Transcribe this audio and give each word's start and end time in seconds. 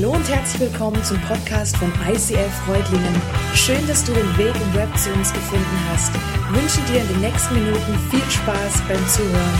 Hallo 0.00 0.12
und 0.12 0.28
herzlich 0.28 0.70
willkommen 0.70 1.02
zum 1.02 1.20
Podcast 1.22 1.76
von 1.76 1.92
ICF 2.08 2.54
Freudlingen. 2.64 3.20
Schön, 3.52 3.84
dass 3.88 4.04
du 4.04 4.12
den 4.12 4.38
Weg 4.38 4.54
im 4.54 4.74
Web 4.74 4.96
zu 4.96 5.12
uns 5.12 5.32
gefunden 5.32 5.64
hast. 5.90 6.14
Ich 6.14 6.62
wünsche 6.62 6.80
dir 6.92 7.00
in 7.00 7.08
den 7.08 7.20
nächsten 7.20 7.54
Minuten 7.56 7.98
viel 8.08 8.30
Spaß 8.30 8.80
beim 8.86 9.08
Zuhören. 9.08 9.58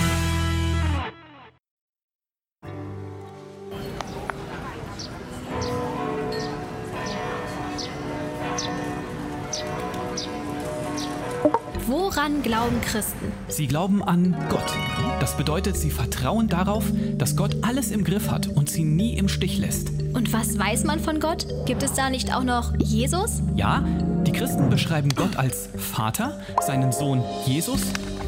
Woran 11.88 12.42
glauben 12.44 12.80
Christen? 12.82 13.32
Sie 13.48 13.66
glauben 13.66 14.04
an 14.04 14.36
Gott. 14.48 14.72
Das 15.20 15.36
bedeutet, 15.36 15.76
sie 15.76 15.90
vertrauen 15.90 16.48
darauf, 16.48 16.84
dass 17.16 17.34
Gott 17.34 17.56
alles 17.62 17.90
im 17.90 18.04
Griff 18.04 18.30
hat 18.30 18.46
und 18.46 18.70
sie 18.70 18.84
nie 18.84 19.16
im 19.18 19.28
Stich 19.28 19.58
lässt. 19.58 19.90
Und 20.14 20.32
was 20.32 20.58
weiß 20.58 20.84
man 20.84 21.00
von 21.00 21.18
Gott? 21.18 21.46
Gibt 21.66 21.82
es 21.82 21.92
da 21.94 22.08
nicht 22.08 22.32
auch 22.32 22.44
noch 22.44 22.72
Jesus? 22.78 23.42
Ja, 23.56 23.84
die 24.24 24.32
Christen 24.32 24.70
beschreiben 24.70 25.08
Gott 25.16 25.36
als 25.36 25.68
Vater, 25.76 26.38
seinen 26.64 26.92
Sohn 26.92 27.24
Jesus 27.46 27.80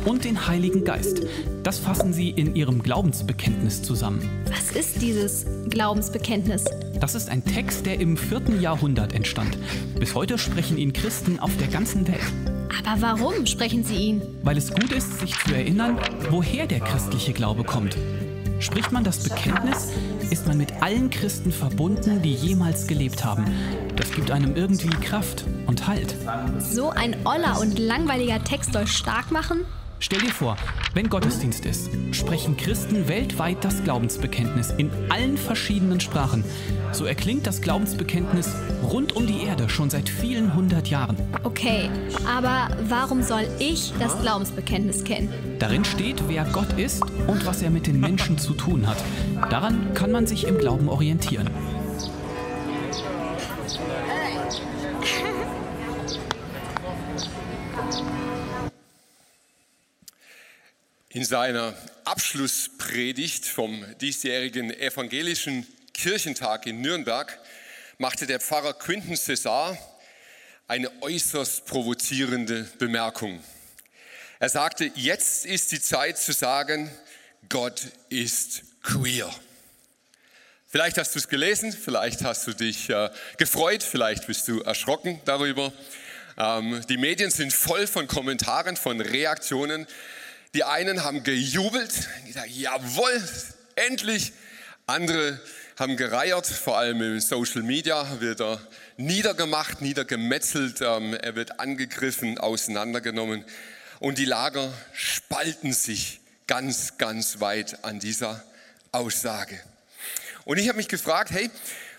und 0.04 0.24
den 0.24 0.48
Heiligen 0.48 0.84
Geist. 0.84 1.22
Das 1.62 1.78
fassen 1.78 2.12
sie 2.12 2.30
in 2.30 2.56
ihrem 2.56 2.82
Glaubensbekenntnis 2.82 3.82
zusammen. 3.82 4.28
Was 4.50 4.72
ist 4.76 5.00
dieses 5.00 5.46
Glaubensbekenntnis? 5.68 6.64
Das 6.98 7.14
ist 7.14 7.28
ein 7.28 7.44
Text, 7.44 7.86
der 7.86 8.00
im 8.00 8.16
4. 8.16 8.60
Jahrhundert 8.60 9.12
entstand. 9.12 9.56
Bis 9.98 10.14
heute 10.14 10.38
sprechen 10.38 10.76
ihn 10.76 10.92
Christen 10.92 11.38
auf 11.38 11.56
der 11.56 11.68
ganzen 11.68 12.08
Welt. 12.08 12.59
Aber 12.78 13.02
warum 13.02 13.46
sprechen 13.46 13.84
sie 13.84 13.96
ihn? 13.96 14.22
Weil 14.42 14.56
es 14.56 14.72
gut 14.72 14.92
ist, 14.92 15.20
sich 15.20 15.36
zu 15.38 15.54
erinnern, 15.54 15.98
woher 16.30 16.66
der 16.66 16.80
christliche 16.80 17.32
Glaube 17.32 17.64
kommt. 17.64 17.96
Spricht 18.60 18.92
man 18.92 19.04
das 19.04 19.22
Bekenntnis, 19.22 19.88
ist 20.30 20.46
man 20.46 20.58
mit 20.58 20.82
allen 20.82 21.08
Christen 21.08 21.50
verbunden, 21.50 22.20
die 22.22 22.34
jemals 22.34 22.86
gelebt 22.86 23.24
haben. 23.24 23.46
Das 23.96 24.12
gibt 24.12 24.30
einem 24.30 24.54
irgendwie 24.54 24.90
Kraft 24.90 25.44
und 25.66 25.86
Halt. 25.86 26.14
So 26.58 26.90
ein 26.90 27.16
oller 27.24 27.58
und 27.60 27.78
langweiliger 27.78 28.44
Text 28.44 28.74
soll 28.74 28.86
stark 28.86 29.30
machen? 29.30 29.64
Stell 30.02 30.20
dir 30.20 30.32
vor, 30.32 30.56
wenn 30.94 31.10
Gottesdienst 31.10 31.66
ist, 31.66 31.90
sprechen 32.12 32.56
Christen 32.56 33.06
weltweit 33.06 33.62
das 33.62 33.84
Glaubensbekenntnis 33.84 34.70
in 34.70 34.90
allen 35.10 35.36
verschiedenen 35.36 36.00
Sprachen. 36.00 36.42
So 36.92 37.04
erklingt 37.04 37.46
das 37.46 37.60
Glaubensbekenntnis 37.60 38.48
rund 38.82 39.14
um 39.14 39.26
die 39.26 39.42
Erde 39.44 39.68
schon 39.68 39.90
seit 39.90 40.08
vielen 40.08 40.54
hundert 40.54 40.88
Jahren. 40.88 41.18
Okay, 41.44 41.90
aber 42.26 42.74
warum 42.88 43.22
soll 43.22 43.46
ich 43.58 43.92
das 44.00 44.18
Glaubensbekenntnis 44.22 45.04
kennen? 45.04 45.28
Darin 45.58 45.84
steht, 45.84 46.22
wer 46.28 46.44
Gott 46.46 46.78
ist 46.78 47.02
und 47.26 47.44
was 47.44 47.60
er 47.60 47.68
mit 47.68 47.86
den 47.86 48.00
Menschen 48.00 48.38
zu 48.38 48.54
tun 48.54 48.86
hat. 48.86 48.96
Daran 49.50 49.92
kann 49.92 50.10
man 50.10 50.26
sich 50.26 50.46
im 50.46 50.56
Glauben 50.56 50.88
orientieren. 50.88 51.50
In 61.12 61.24
seiner 61.24 61.74
Abschlusspredigt 62.04 63.44
vom 63.44 63.84
diesjährigen 63.98 64.70
evangelischen 64.70 65.66
Kirchentag 65.92 66.66
in 66.66 66.82
Nürnberg 66.82 67.36
machte 67.98 68.28
der 68.28 68.38
Pfarrer 68.38 68.74
Quinten 68.74 69.14
César 69.14 69.76
eine 70.68 70.88
äußerst 71.02 71.66
provozierende 71.66 72.62
Bemerkung. 72.78 73.42
Er 74.38 74.50
sagte, 74.50 74.92
jetzt 74.94 75.46
ist 75.46 75.72
die 75.72 75.80
Zeit 75.80 76.16
zu 76.16 76.30
sagen, 76.30 76.88
Gott 77.48 77.88
ist 78.08 78.62
queer. 78.84 79.28
Vielleicht 80.68 80.96
hast 80.96 81.16
du 81.16 81.18
es 81.18 81.26
gelesen, 81.26 81.72
vielleicht 81.72 82.22
hast 82.22 82.46
du 82.46 82.52
dich 82.52 82.88
äh, 82.88 83.10
gefreut, 83.36 83.82
vielleicht 83.82 84.28
bist 84.28 84.46
du 84.46 84.60
erschrocken 84.60 85.20
darüber. 85.24 85.72
Ähm, 86.38 86.86
die 86.88 86.98
Medien 86.98 87.32
sind 87.32 87.52
voll 87.52 87.88
von 87.88 88.06
Kommentaren, 88.06 88.76
von 88.76 89.00
Reaktionen. 89.00 89.88
Die 90.52 90.64
einen 90.64 91.04
haben 91.04 91.22
gejubelt, 91.22 92.08
gesagt, 92.26 92.50
jawohl, 92.50 93.22
endlich. 93.76 94.32
Andere 94.86 95.40
haben 95.78 95.96
gereiert, 95.96 96.44
vor 96.44 96.76
allem 96.76 97.00
im 97.00 97.20
Social 97.20 97.62
Media 97.62 98.20
wird 98.20 98.40
er 98.40 98.60
niedergemacht, 98.96 99.80
niedergemetzelt, 99.80 100.80
ähm, 100.80 101.14
er 101.14 101.36
wird 101.36 101.60
angegriffen, 101.60 102.38
auseinandergenommen. 102.38 103.44
Und 104.00 104.18
die 104.18 104.24
Lager 104.24 104.72
spalten 104.92 105.72
sich 105.72 106.20
ganz, 106.48 106.98
ganz 106.98 107.38
weit 107.38 107.84
an 107.84 108.00
dieser 108.00 108.44
Aussage. 108.90 109.60
Und 110.44 110.58
ich 110.58 110.66
habe 110.66 110.78
mich 110.78 110.88
gefragt, 110.88 111.30
hey, 111.30 111.48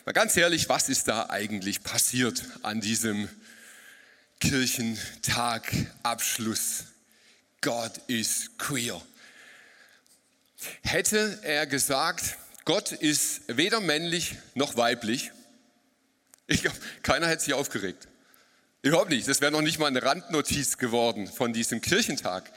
mal 0.06 0.12
ganz 0.12 0.36
ehrlich, 0.36 0.68
was 0.68 0.90
ist 0.90 1.08
da 1.08 1.30
eigentlich 1.30 1.84
passiert 1.84 2.44
an 2.64 2.82
diesem 2.82 3.30
Kirchentag 4.42 5.72
Abschluss? 6.04 6.91
Gott 7.62 7.98
ist 8.08 8.58
queer. 8.58 9.02
Hätte 10.82 11.40
er 11.44 11.66
gesagt, 11.66 12.38
Gott 12.66 12.92
ist 12.92 13.42
weder 13.48 13.80
männlich 13.80 14.36
noch 14.54 14.76
weiblich, 14.78 15.32
ich 16.52 16.62
glaube, 16.62 16.78
keiner 17.02 17.28
hätte 17.28 17.44
sich 17.44 17.54
aufgeregt. 17.54 18.10
Überhaupt 18.82 19.10
nicht. 19.10 19.28
Das 19.28 19.40
wäre 19.40 19.52
noch 19.52 19.62
nicht 19.62 19.80
mal 19.80 19.88
eine 19.88 20.04
Randnotiz 20.04 20.78
geworden 20.78 21.28
von 21.28 21.54
diesem 21.54 21.80
Kirchentag. 21.80 22.52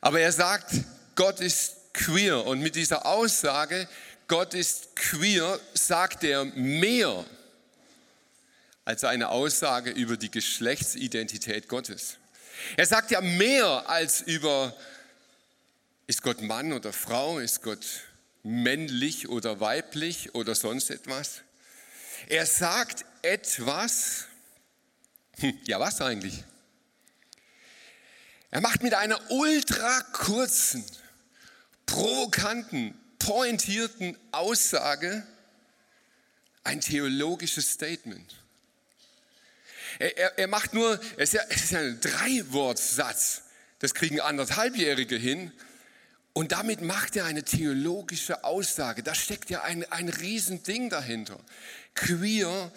Aber 0.00 0.20
er 0.20 0.30
sagt, 0.30 0.70
Gott 1.16 1.40
ist 1.40 1.74
queer. 1.94 2.46
Und 2.46 2.60
mit 2.60 2.76
dieser 2.76 3.06
Aussage, 3.06 3.88
Gott 4.28 4.54
ist 4.54 4.94
queer, 4.94 5.58
sagt 5.74 6.22
er 6.22 6.44
mehr 6.44 7.24
als 8.84 9.02
eine 9.02 9.30
Aussage 9.30 9.90
über 9.90 10.16
die 10.16 10.30
Geschlechtsidentität 10.30 11.68
Gottes. 11.68 12.18
Er 12.76 12.86
sagt 12.86 13.10
ja 13.10 13.20
mehr 13.20 13.88
als 13.88 14.20
über, 14.20 14.76
ist 16.06 16.22
Gott 16.22 16.42
Mann 16.42 16.72
oder 16.72 16.92
Frau, 16.92 17.38
ist 17.38 17.62
Gott 17.62 17.84
männlich 18.42 19.28
oder 19.28 19.60
weiblich 19.60 20.34
oder 20.34 20.54
sonst 20.54 20.90
etwas. 20.90 21.42
Er 22.28 22.46
sagt 22.46 23.04
etwas, 23.22 24.24
hm, 25.38 25.58
ja 25.64 25.78
was 25.78 26.00
eigentlich? 26.00 26.44
Er 28.50 28.60
macht 28.60 28.82
mit 28.82 28.94
einer 28.94 29.30
ultra 29.30 30.00
kurzen, 30.12 30.84
provokanten, 31.84 32.98
pointierten 33.18 34.16
Aussage 34.32 35.26
ein 36.64 36.80
theologisches 36.80 37.72
Statement. 37.72 38.37
Er, 39.98 40.16
er, 40.16 40.38
er 40.38 40.46
macht 40.46 40.74
nur, 40.74 41.00
es 41.16 41.30
ist 41.30 41.32
ja, 41.34 41.42
es 41.48 41.64
ist 41.64 41.70
ja 41.72 41.80
ein 41.80 42.00
Dreiwortsatz. 42.00 43.42
Das 43.78 43.94
kriegen 43.94 44.20
anderthalbjährige 44.20 45.16
hin. 45.16 45.52
Und 46.32 46.52
damit 46.52 46.82
macht 46.82 47.16
er 47.16 47.24
eine 47.24 47.42
theologische 47.42 48.44
Aussage. 48.44 49.02
Da 49.02 49.14
steckt 49.14 49.50
ja 49.50 49.62
ein, 49.62 49.84
ein 49.90 50.08
Riesending 50.08 50.88
dahinter. 50.90 51.38
Queer 51.94 52.72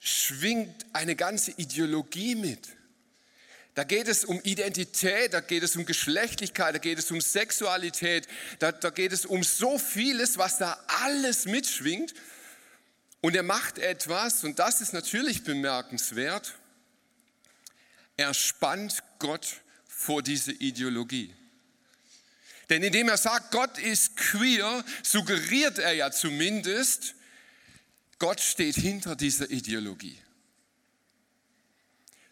schwingt 0.00 0.84
eine 0.92 1.16
ganze 1.16 1.52
Ideologie 1.52 2.34
mit. 2.34 2.68
Da 3.74 3.84
geht 3.84 4.06
es 4.06 4.26
um 4.26 4.38
Identität, 4.42 5.32
da 5.32 5.40
geht 5.40 5.62
es 5.62 5.76
um 5.76 5.86
Geschlechtlichkeit, 5.86 6.74
da 6.74 6.78
geht 6.78 6.98
es 6.98 7.10
um 7.10 7.22
Sexualität, 7.22 8.28
da, 8.58 8.70
da 8.70 8.90
geht 8.90 9.12
es 9.12 9.24
um 9.24 9.42
so 9.42 9.78
vieles, 9.78 10.36
was 10.36 10.58
da 10.58 10.78
alles 11.04 11.46
mitschwingt. 11.46 12.12
Und 13.22 13.36
er 13.36 13.44
macht 13.44 13.78
etwas, 13.78 14.44
und 14.44 14.58
das 14.58 14.80
ist 14.80 14.92
natürlich 14.92 15.44
bemerkenswert, 15.44 16.54
er 18.16 18.34
spannt 18.34 19.02
Gott 19.20 19.62
vor 19.86 20.22
diese 20.22 20.52
Ideologie. 20.52 21.34
Denn 22.68 22.82
indem 22.82 23.08
er 23.08 23.16
sagt, 23.16 23.52
Gott 23.52 23.78
ist 23.78 24.16
queer, 24.16 24.84
suggeriert 25.02 25.78
er 25.78 25.92
ja 25.92 26.10
zumindest, 26.10 27.14
Gott 28.18 28.40
steht 28.40 28.74
hinter 28.74 29.14
dieser 29.14 29.50
Ideologie. 29.50 30.18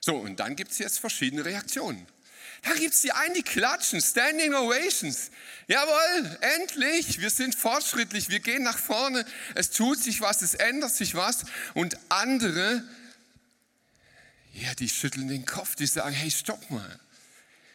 So, 0.01 0.17
und 0.17 0.41
dann 0.41 0.57
gibt 0.57 0.73
es 0.73 0.79
jetzt 0.79 0.99
verschiedene 0.99 1.45
Reaktionen. 1.45 2.07
Da 2.62 2.75
gibt 2.75 2.95
es 2.95 3.01
die 3.01 3.12
einen, 3.12 3.35
die 3.35 3.43
klatschen, 3.43 4.01
Standing 4.01 4.55
Ovations. 4.55 5.31
Jawohl, 5.67 6.39
endlich, 6.59 7.21
wir 7.21 7.31
sind 7.31 7.55
fortschrittlich, 7.55 8.29
wir 8.29 8.41
gehen 8.41 8.62
nach 8.62 8.79
vorne, 8.79 9.25
es 9.55 9.71
tut 9.71 10.03
sich 10.03 10.21
was, 10.21 10.43
es 10.43 10.55
ändert 10.55 10.95
sich 10.95 11.15
was. 11.15 11.45
Und 11.75 11.97
andere, 12.09 12.85
ja, 14.53 14.75
die 14.75 14.89
schütteln 14.89 15.29
den 15.29 15.47
Kopf, 15.47 15.75
die 15.77 15.87
sagen, 15.87 16.15
hey, 16.15 16.31
stopp 16.31 16.71
mal. 16.71 17.01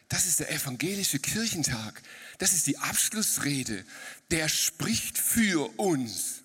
Das 0.08 0.28
ist 0.28 0.40
der 0.40 0.52
evangelische 0.52 1.20
Kirchentag. 1.20 2.02
Das 2.38 2.54
ist 2.54 2.68
die 2.68 2.78
Abschlussrede. 2.78 3.84
Der 4.30 4.50
spricht 4.50 5.18
für 5.18 5.68
uns. 5.80 6.44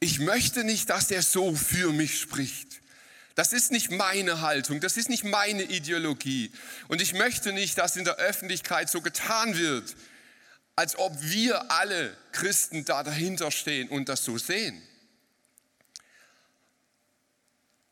Ich 0.00 0.20
möchte 0.20 0.64
nicht, 0.64 0.88
dass 0.90 1.10
er 1.10 1.22
so 1.22 1.54
für 1.54 1.92
mich 1.92 2.18
spricht. 2.18 2.80
Das 3.38 3.52
ist 3.52 3.70
nicht 3.70 3.92
meine 3.92 4.40
Haltung, 4.40 4.80
das 4.80 4.96
ist 4.96 5.08
nicht 5.08 5.22
meine 5.22 5.62
Ideologie. 5.62 6.50
Und 6.88 7.00
ich 7.00 7.12
möchte 7.14 7.52
nicht, 7.52 7.78
dass 7.78 7.94
in 7.94 8.02
der 8.04 8.16
Öffentlichkeit 8.16 8.90
so 8.90 9.00
getan 9.00 9.56
wird, 9.56 9.94
als 10.74 10.98
ob 10.98 11.12
wir 11.22 11.70
alle 11.70 12.16
Christen 12.32 12.84
da 12.84 13.04
dahinter 13.04 13.52
stehen 13.52 13.90
und 13.90 14.08
das 14.08 14.24
so 14.24 14.38
sehen. 14.38 14.82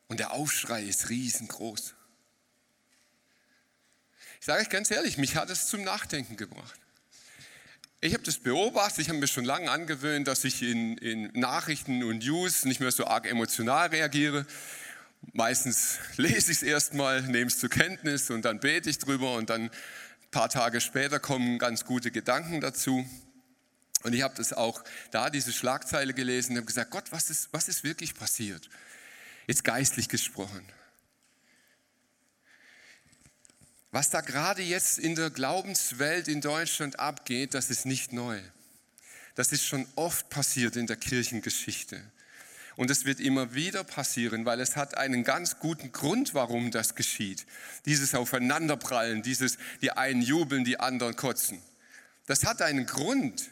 Und 0.08 0.18
der 0.18 0.32
Aufschrei 0.32 0.82
ist 0.82 1.10
riesengroß. 1.10 1.94
Ich 4.40 4.46
sage 4.46 4.62
euch 4.62 4.68
ganz 4.68 4.90
ehrlich, 4.90 5.16
mich 5.16 5.36
hat 5.36 5.48
es 5.48 5.68
zum 5.68 5.84
Nachdenken 5.84 6.36
gebracht. 6.36 6.80
Ich 8.00 8.14
habe 8.14 8.24
das 8.24 8.38
beobachtet, 8.38 8.98
ich 8.98 9.10
habe 9.10 9.20
mir 9.20 9.28
schon 9.28 9.44
lange 9.44 9.70
angewöhnt, 9.70 10.26
dass 10.26 10.42
ich 10.42 10.62
in, 10.62 10.98
in 10.98 11.30
Nachrichten 11.38 12.02
und 12.02 12.26
News 12.26 12.64
nicht 12.64 12.80
mehr 12.80 12.90
so 12.90 13.06
arg 13.06 13.26
emotional 13.26 13.86
reagiere. 13.90 14.44
Meistens 15.32 15.98
lese 16.16 16.52
ich 16.52 16.58
es 16.58 16.62
erstmal, 16.62 17.22
nehme 17.22 17.46
es 17.46 17.58
zur 17.58 17.70
Kenntnis 17.70 18.30
und 18.30 18.42
dann 18.42 18.60
bete 18.60 18.90
ich 18.90 18.98
drüber 18.98 19.34
und 19.34 19.50
dann 19.50 19.62
ein 19.62 19.70
paar 20.30 20.48
Tage 20.48 20.80
später 20.80 21.20
kommen 21.20 21.58
ganz 21.58 21.84
gute 21.84 22.10
Gedanken 22.10 22.60
dazu. 22.60 23.06
Und 24.02 24.12
ich 24.12 24.22
habe 24.22 24.34
das 24.36 24.52
auch 24.52 24.84
da, 25.10 25.30
diese 25.30 25.52
Schlagzeile 25.52 26.14
gelesen 26.14 26.52
und 26.52 26.58
habe 26.58 26.66
gesagt, 26.66 26.90
Gott, 26.90 27.10
was 27.10 27.30
ist, 27.30 27.48
was 27.52 27.68
ist 27.68 27.82
wirklich 27.82 28.14
passiert? 28.14 28.68
Jetzt 29.46 29.64
geistlich 29.64 30.08
gesprochen. 30.08 30.64
Was 33.90 34.10
da 34.10 34.20
gerade 34.20 34.62
jetzt 34.62 34.98
in 34.98 35.14
der 35.14 35.30
Glaubenswelt 35.30 36.28
in 36.28 36.40
Deutschland 36.40 36.98
abgeht, 36.98 37.54
das 37.54 37.70
ist 37.70 37.86
nicht 37.86 38.12
neu. 38.12 38.40
Das 39.34 39.52
ist 39.52 39.64
schon 39.64 39.86
oft 39.96 40.28
passiert 40.28 40.76
in 40.76 40.86
der 40.86 40.96
Kirchengeschichte. 40.96 42.02
Und 42.76 42.90
es 42.90 43.06
wird 43.06 43.20
immer 43.20 43.54
wieder 43.54 43.84
passieren, 43.84 44.44
weil 44.44 44.60
es 44.60 44.76
hat 44.76 44.98
einen 44.98 45.24
ganz 45.24 45.58
guten 45.58 45.92
Grund, 45.92 46.34
warum 46.34 46.70
das 46.70 46.94
geschieht. 46.94 47.46
Dieses 47.86 48.14
Aufeinanderprallen, 48.14 49.22
dieses, 49.22 49.56
die 49.80 49.92
einen 49.92 50.20
jubeln, 50.20 50.64
die 50.64 50.78
anderen 50.78 51.16
kotzen. 51.16 51.62
Das 52.26 52.44
hat 52.44 52.60
einen 52.60 52.84
Grund. 52.84 53.50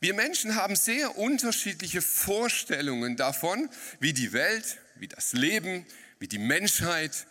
Wir 0.00 0.14
Menschen 0.14 0.56
haben 0.56 0.74
sehr 0.74 1.16
unterschiedliche 1.16 2.02
Vorstellungen 2.02 3.16
davon, 3.16 3.68
wie 4.00 4.12
die 4.12 4.32
Welt, 4.32 4.78
wie 4.96 5.08
das 5.08 5.32
Leben, 5.32 5.86
wie 6.18 6.28
die 6.28 6.38
Menschheit, 6.38 7.26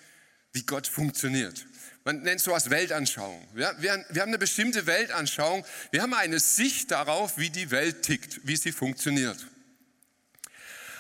wie 0.54 0.64
Gott 0.64 0.88
funktioniert. 0.88 1.66
Man 2.06 2.22
nennt 2.22 2.40
sowas 2.40 2.70
Weltanschauung. 2.70 3.46
Wir, 3.54 3.76
wir, 3.80 4.06
wir 4.10 4.22
haben 4.22 4.30
eine 4.30 4.38
bestimmte 4.38 4.86
Weltanschauung. 4.86 5.66
Wir 5.92 6.02
haben 6.02 6.14
eine 6.14 6.40
Sicht 6.40 6.92
darauf, 6.92 7.38
wie 7.38 7.50
die 7.50 7.72
Welt 7.72 8.04
tickt, 8.04 8.40
wie 8.48 8.56
sie 8.56 8.72
funktioniert. 8.72 9.46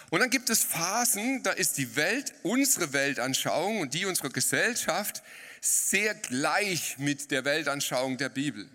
Und 0.10 0.22
dann 0.22 0.30
gibt 0.30 0.50
es 0.50 0.64
Phasen, 0.64 1.44
da 1.44 1.52
ist 1.52 1.78
die 1.78 1.96
Welt, 1.96 2.34
unsere 2.44 2.94
Weltanschauung 2.94 3.82
und 3.82 3.94
die 3.94 4.06
unserer 4.06 4.30
Gesellschaft 4.30 5.22
sehr 5.60 6.16
gleich 6.16 6.98
mit 6.98 7.30
der 7.32 7.44
Weltanschauung 7.44 8.18
der 8.18 8.30
Bibel. 8.30 8.70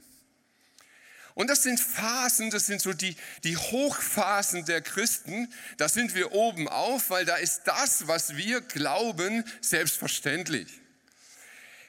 Und 1.34 1.49
das 1.49 1.62
sind 1.62 1.81
Phasen, 1.81 2.50
das 2.50 2.67
sind 2.67 2.82
so 2.82 2.93
die, 2.93 3.17
die 3.44 3.56
Hochphasen 3.56 4.67
der 4.67 4.82
Christen. 4.82 5.52
Da 5.79 5.88
sind 5.88 6.14
wir 6.14 6.32
oben 6.32 6.69
auf, 6.69 7.08
weil 7.08 7.25
da 7.25 7.37
ist 7.37 7.62
das, 7.64 8.06
was 8.06 8.37
wir 8.37 8.61
glauben, 8.61 9.43
selbstverständlich. 9.62 10.69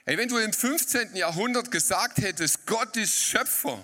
Hey, 0.05 0.17
wenn 0.17 0.29
du 0.29 0.37
im 0.37 0.53
15. 0.53 1.15
Jahrhundert 1.15 1.71
gesagt 1.71 2.19
hättest, 2.19 2.65
Gott 2.65 2.95
ist 2.95 3.21
Schöpfer, 3.21 3.83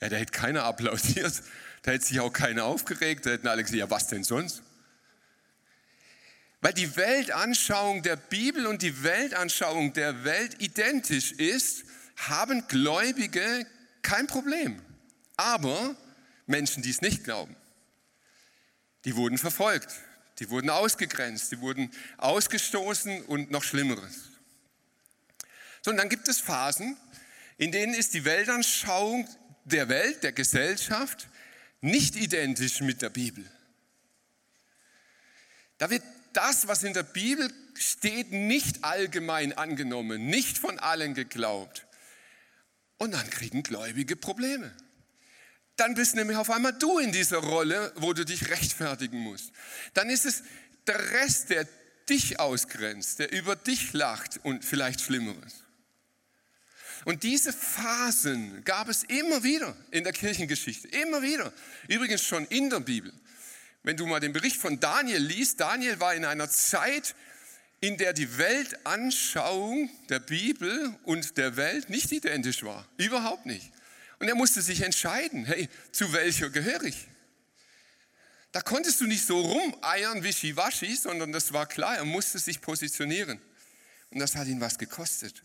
ja, 0.00 0.08
da 0.08 0.16
hätte 0.16 0.32
keiner 0.32 0.64
applaudiert. 0.64 1.42
Da 1.86 1.92
hätte 1.92 2.04
sich 2.04 2.18
auch 2.18 2.32
keiner 2.32 2.64
aufgeregt, 2.64 3.26
da 3.26 3.30
hätten 3.30 3.46
alle 3.46 3.62
gesagt, 3.62 3.78
ja, 3.78 3.88
was 3.88 4.08
denn 4.08 4.24
sonst? 4.24 4.60
Weil 6.60 6.72
die 6.72 6.96
Weltanschauung 6.96 8.02
der 8.02 8.16
Bibel 8.16 8.66
und 8.66 8.82
die 8.82 9.04
Weltanschauung 9.04 9.92
der 9.92 10.24
Welt 10.24 10.60
identisch 10.60 11.30
ist, 11.30 11.84
haben 12.16 12.66
Gläubige 12.66 13.64
kein 14.02 14.26
Problem. 14.26 14.82
Aber 15.36 15.94
Menschen, 16.46 16.82
die 16.82 16.90
es 16.90 17.02
nicht 17.02 17.22
glauben, 17.22 17.54
die 19.04 19.14
wurden 19.14 19.38
verfolgt, 19.38 19.94
die 20.40 20.50
wurden 20.50 20.70
ausgegrenzt, 20.70 21.52
die 21.52 21.60
wurden 21.60 21.92
ausgestoßen 22.16 23.22
und 23.26 23.52
noch 23.52 23.62
Schlimmeres. 23.62 24.32
So, 25.82 25.92
und 25.92 25.98
dann 25.98 26.08
gibt 26.08 26.26
es 26.26 26.40
Phasen, 26.40 26.96
in 27.58 27.70
denen 27.70 27.94
ist 27.94 28.12
die 28.14 28.24
Weltanschauung 28.24 29.28
der 29.64 29.88
Welt, 29.88 30.24
der 30.24 30.32
Gesellschaft, 30.32 31.28
nicht 31.80 32.16
identisch 32.16 32.80
mit 32.80 33.02
der 33.02 33.10
Bibel. 33.10 33.44
Da 35.78 35.90
wird 35.90 36.02
das, 36.32 36.68
was 36.68 36.82
in 36.82 36.94
der 36.94 37.02
Bibel 37.02 37.50
steht, 37.74 38.32
nicht 38.32 38.84
allgemein 38.84 39.52
angenommen, 39.52 40.26
nicht 40.26 40.58
von 40.58 40.78
allen 40.78 41.14
geglaubt. 41.14 41.86
Und 42.98 43.12
dann 43.12 43.28
kriegen 43.30 43.62
Gläubige 43.62 44.16
Probleme. 44.16 44.74
Dann 45.76 45.94
bist 45.94 46.14
nämlich 46.14 46.38
auf 46.38 46.50
einmal 46.50 46.72
du 46.72 46.98
in 46.98 47.12
dieser 47.12 47.38
Rolle, 47.38 47.92
wo 47.96 48.14
du 48.14 48.24
dich 48.24 48.48
rechtfertigen 48.48 49.18
musst. 49.18 49.52
Dann 49.92 50.08
ist 50.08 50.24
es 50.24 50.42
der 50.86 51.12
Rest, 51.12 51.50
der 51.50 51.68
dich 52.08 52.40
ausgrenzt, 52.40 53.18
der 53.18 53.32
über 53.32 53.56
dich 53.56 53.92
lacht 53.92 54.40
und 54.42 54.64
vielleicht 54.64 55.00
Schlimmeres. 55.00 55.65
Und 57.06 57.22
diese 57.22 57.52
Phasen 57.52 58.64
gab 58.64 58.88
es 58.88 59.04
immer 59.04 59.44
wieder 59.44 59.76
in 59.92 60.02
der 60.02 60.12
Kirchengeschichte, 60.12 60.88
immer 60.88 61.22
wieder. 61.22 61.52
Übrigens 61.86 62.24
schon 62.24 62.44
in 62.46 62.68
der 62.68 62.80
Bibel. 62.80 63.12
Wenn 63.84 63.96
du 63.96 64.06
mal 64.06 64.18
den 64.18 64.32
Bericht 64.32 64.56
von 64.56 64.80
Daniel 64.80 65.22
liest, 65.22 65.60
Daniel 65.60 66.00
war 66.00 66.16
in 66.16 66.24
einer 66.24 66.50
Zeit, 66.50 67.14
in 67.80 67.96
der 67.96 68.12
die 68.12 68.38
Weltanschauung 68.38 69.88
der 70.08 70.18
Bibel 70.18 70.98
und 71.04 71.36
der 71.36 71.56
Welt 71.56 71.90
nicht 71.90 72.10
identisch 72.10 72.64
war. 72.64 72.88
Überhaupt 72.96 73.46
nicht. 73.46 73.70
Und 74.18 74.26
er 74.26 74.34
musste 74.34 74.60
sich 74.60 74.80
entscheiden, 74.80 75.44
hey, 75.44 75.68
zu 75.92 76.12
welcher 76.12 76.50
gehöre 76.50 76.82
ich? 76.82 77.06
Da 78.50 78.62
konntest 78.62 79.00
du 79.00 79.06
nicht 79.06 79.24
so 79.24 79.40
rumeiern 79.40 80.24
wie 80.24 80.32
Shiwashi, 80.32 80.96
sondern 80.96 81.30
das 81.30 81.52
war 81.52 81.66
klar, 81.66 81.98
er 81.98 82.04
musste 82.04 82.40
sich 82.40 82.60
positionieren. 82.60 83.40
Und 84.10 84.18
das 84.18 84.34
hat 84.34 84.48
ihn 84.48 84.60
was 84.60 84.76
gekostet. 84.76 85.44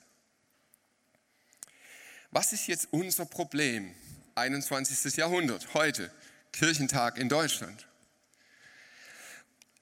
Was 2.33 2.53
ist 2.53 2.67
jetzt 2.67 2.87
unser 2.91 3.25
Problem? 3.25 3.93
21. 4.35 5.17
Jahrhundert, 5.17 5.73
heute, 5.73 6.09
Kirchentag 6.53 7.17
in 7.17 7.27
Deutschland. 7.27 7.87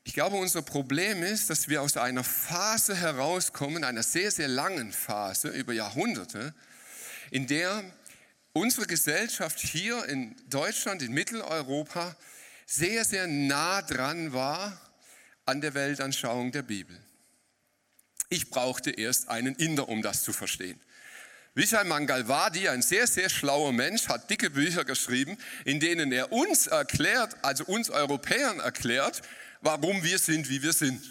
Ich 0.04 0.16
glaube, 0.16 0.36
unser 0.38 0.64
Problem 0.64 1.22
ist, 1.22 1.52
dass 1.52 1.68
wir 1.70 1.84
aus 1.84 1.96
einer 1.96 2.24
Phase 2.24 2.96
herauskommen, 2.96 3.84
einer 3.84 4.02
sehr, 4.02 4.32
sehr 4.32 4.48
langen 4.48 4.92
Phase 4.92 5.50
über 5.50 5.74
Jahrhunderte, 5.74 6.56
in 7.30 7.46
der 7.46 7.84
unsere 8.54 8.88
Gesellschaft 8.88 9.60
hier 9.60 10.06
in 10.06 10.36
Deutschland, 10.50 11.04
in 11.04 11.14
Mitteleuropa, 11.14 12.16
sehr, 12.66 13.06
sehr 13.06 13.28
nah 13.28 13.84
dran 13.84 14.34
war 14.34 14.82
an 15.46 15.62
der 15.62 15.76
Weltanschauung 15.76 16.52
der 16.52 16.64
Bibel. 16.64 17.00
Ich 18.30 18.50
brauchte 18.50 18.90
erst 18.90 19.30
einen 19.30 19.54
Inder, 19.54 19.88
um 19.88 20.02
das 20.02 20.24
zu 20.24 20.34
verstehen. 20.34 20.80
Vijay 21.60 21.84
Mangalwadi, 21.84 22.70
ein 22.70 22.82
sehr, 22.82 23.06
sehr 23.06 23.28
schlauer 23.28 23.74
Mensch, 23.74 24.08
hat 24.08 24.30
dicke 24.30 24.50
Bücher 24.50 24.86
geschrieben, 24.86 25.38
in 25.66 25.82
denen 25.82 26.10
er 26.14 26.32
uns 26.32 26.68
erklärt, 26.68 27.36
also 27.42 27.66
uns 27.66 27.90
Europäern 27.90 28.62
erklärt, 28.62 29.22
warum 29.60 30.02
wir 30.02 30.20
sind, 30.20 30.50
wie 30.50 30.64
wir 30.64 30.72
sind. 30.72 31.04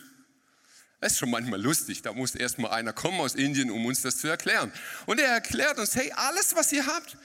Das 1.03 1.13
ist 1.13 1.19
schon 1.19 1.29
manchmal 1.29 1.61
lustig, 1.61 2.01
da 2.01 2.15
muss 2.15 2.35
erst 2.35 2.59
mal 2.59 2.71
einer 2.71 2.95
kommen 2.95 3.21
aus 3.21 3.35
Indien, 3.35 3.71
um 3.71 3.85
uns 3.85 4.01
das 4.01 4.17
zu 4.17 4.29
erklären. 4.29 4.73
Und 5.05 5.21
er 5.21 5.29
erklärt 5.29 5.79
uns, 5.79 5.95
hey, 5.95 6.11
alles, 6.17 6.57
was 6.57 6.73
ihr 6.73 6.87
habt, 6.87 7.19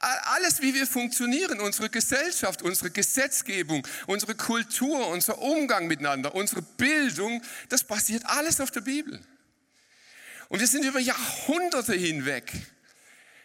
alles, 0.00 0.60
wie 0.60 0.74
wir 0.74 0.88
funktionieren, 0.88 1.60
unsere 1.60 1.88
Gesellschaft, 1.88 2.62
unsere 2.62 2.90
Gesetzgebung, 2.90 3.86
unsere 4.08 4.34
Kultur, 4.34 5.06
unser 5.06 5.38
Umgang 5.38 5.86
miteinander, 5.86 6.34
unsere 6.34 6.62
Bildung, 6.62 7.42
das 7.68 7.84
basiert 7.84 8.26
alles 8.26 8.60
auf 8.60 8.72
der 8.72 8.80
Bibel. 8.80 9.20
Und 10.48 10.60
wir 10.60 10.66
sind 10.66 10.84
über 10.84 11.00
Jahrhunderte 11.00 11.94
hinweg, 11.94 12.52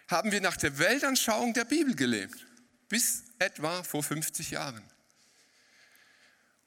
haben 0.07 0.31
wir 0.31 0.41
nach 0.41 0.57
der 0.57 0.77
Weltanschauung 0.77 1.53
der 1.53 1.65
Bibel 1.65 1.95
gelebt, 1.95 2.45
bis 2.89 3.23
etwa 3.39 3.83
vor 3.83 4.03
50 4.03 4.51
Jahren. 4.51 4.83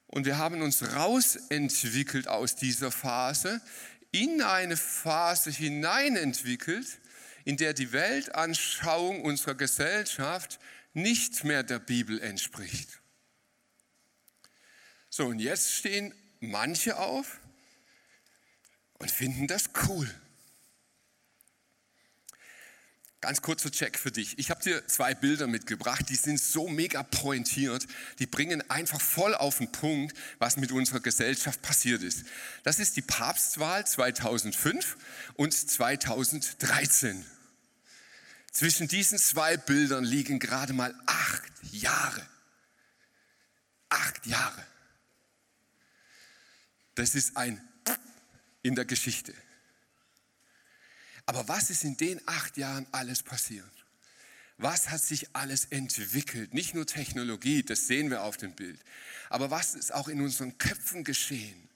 Und 0.07 0.27
wir 0.27 0.39
haben 0.39 0.63
uns 0.63 0.95
rausentwickelt 0.95 2.29
aus 2.29 2.57
dieser 2.57 2.91
Phase, 2.91 3.61
in 4.11 4.43
eine 4.43 4.77
Phase 4.77 5.51
hineinentwickelt, 5.51 6.87
in 7.45 7.57
der 7.57 7.75
die 7.75 7.93
Weltanschauung 7.93 9.23
unserer 9.23 9.55
Gesellschaft 9.55 10.59
nicht 10.93 11.45
mehr 11.45 11.63
der 11.63 11.81
Bibel 11.81 12.21
entspricht. 12.21 13.01
So, 15.11 15.27
und 15.27 15.41
jetzt 15.41 15.73
stehen 15.73 16.15
manche 16.41 16.97
auf 16.97 17.41
und 18.95 19.11
finden 19.11 19.47
das 19.47 19.71
cool. 19.89 20.09
Ganz 23.25 23.41
kurzer 23.41 23.71
Check 23.71 23.99
für 23.99 24.13
dich. 24.13 24.39
Ich 24.39 24.51
habe 24.51 24.63
dir 24.63 24.87
zwei 24.87 25.15
Bilder 25.15 25.47
mitgebracht, 25.47 26.05
die 26.11 26.15
sind 26.15 26.39
so 26.39 26.69
mega 26.69 27.03
pointiert, 27.03 27.87
die 28.19 28.27
bringen 28.27 28.63
einfach 28.71 29.01
voll 29.01 29.35
auf 29.35 29.57
den 29.57 29.73
Punkt, 29.73 30.15
was 30.39 30.59
mit 30.59 30.73
unserer 30.73 31.01
Gesellschaft 31.01 31.63
passiert 31.63 32.03
ist. 32.03 32.25
Das 32.65 32.79
ist 32.79 32.97
die 32.97 33.01
Papstwahl 33.01 33.87
2005 33.87 34.99
und 35.37 35.55
2013. 35.55 37.25
Zwischen 38.53 38.89
diesen 38.89 39.17
zwei 39.17 39.57
Bildern 39.57 40.05
liegen 40.05 40.39
gerade 40.39 40.75
mal 40.75 40.95
acht 41.07 41.51
Jahre. 41.73 42.29
Acht 43.89 44.27
Jahre. 44.27 44.67
Das 46.95 47.15
ist 47.15 47.39
ein 47.39 47.59
in 48.63 48.75
der 48.75 48.85
Geschichte. 48.85 49.33
Aber 51.27 51.49
was 51.49 51.71
ist 51.71 51.85
in 51.85 51.97
den 51.97 52.21
acht 52.27 52.57
Jahren 52.57 52.87
alles 52.93 53.23
passiert? 53.23 53.65
Was 54.57 54.91
hat 54.91 55.03
sich 55.03 55.35
alles 55.35 55.67
entwickelt? 55.67 56.55
Nicht 56.55 56.75
nur 56.75 56.87
Technologie, 56.87 57.63
das 57.63 57.87
sehen 57.87 58.11
wir 58.11 58.23
auf 58.23 58.37
dem 58.37 58.53
Bild, 58.53 58.79
aber 59.29 59.51
was 59.51 59.75
ist 59.75 59.93
auch 59.93 60.09
in 60.09 60.21
unseren 60.21 60.59
Köpfen 60.59 61.03
geschehen? 61.03 61.69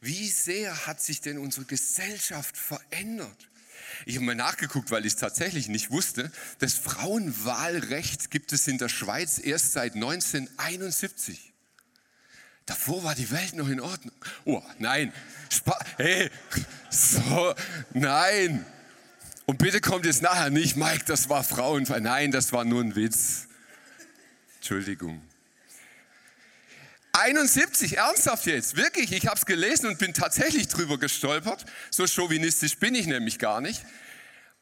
Wie 0.00 0.28
sehr 0.28 0.86
hat 0.86 1.00
sich 1.00 1.20
denn 1.20 1.38
unsere 1.38 1.64
Gesellschaft 1.64 2.56
verändert? 2.56 3.48
Ich 4.06 4.16
habe 4.16 4.24
mal 4.24 4.34
nachgeguckt, 4.34 4.90
weil 4.90 5.06
ich 5.06 5.14
es 5.14 5.18
tatsächlich 5.18 5.68
nicht 5.68 5.90
wusste. 5.90 6.30
Das 6.58 6.74
Frauenwahlrecht 6.74 8.30
gibt 8.30 8.52
es 8.52 8.66
in 8.66 8.78
der 8.78 8.88
Schweiz 8.88 9.38
erst 9.38 9.72
seit 9.72 9.94
1971. 9.94 11.52
Davor 12.66 13.04
war 13.04 13.14
die 13.14 13.30
Welt 13.30 13.54
noch 13.54 13.68
in 13.68 13.80
Ordnung. 13.80 14.14
Oh, 14.44 14.62
nein. 14.78 15.12
Spa 15.50 15.78
hey, 15.96 16.30
so, 16.90 17.54
nein. 17.92 18.64
Und 19.52 19.58
bitte 19.58 19.82
kommt 19.82 20.06
jetzt 20.06 20.22
nachher 20.22 20.48
nicht, 20.48 20.76
Mike, 20.78 21.04
das 21.04 21.28
war 21.28 21.44
Frauenwahl. 21.44 22.00
Nein, 22.00 22.30
das 22.30 22.54
war 22.54 22.64
nur 22.64 22.82
ein 22.82 22.96
Witz. 22.96 23.48
Entschuldigung. 24.56 25.20
71, 27.12 27.98
ernsthaft 27.98 28.46
jetzt, 28.46 28.78
wirklich, 28.78 29.12
ich 29.12 29.26
habe 29.26 29.36
es 29.36 29.44
gelesen 29.44 29.88
und 29.88 29.98
bin 29.98 30.14
tatsächlich 30.14 30.68
drüber 30.68 30.96
gestolpert. 30.96 31.66
So 31.90 32.06
chauvinistisch 32.06 32.78
bin 32.78 32.94
ich 32.94 33.04
nämlich 33.06 33.38
gar 33.38 33.60
nicht. 33.60 33.84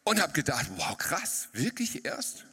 Und 0.03 0.21
habe 0.21 0.33
gedacht, 0.33 0.67
wow, 0.75 0.99
krass, 0.99 1.51
wirklich 1.53 2.05
erst? 2.05 2.45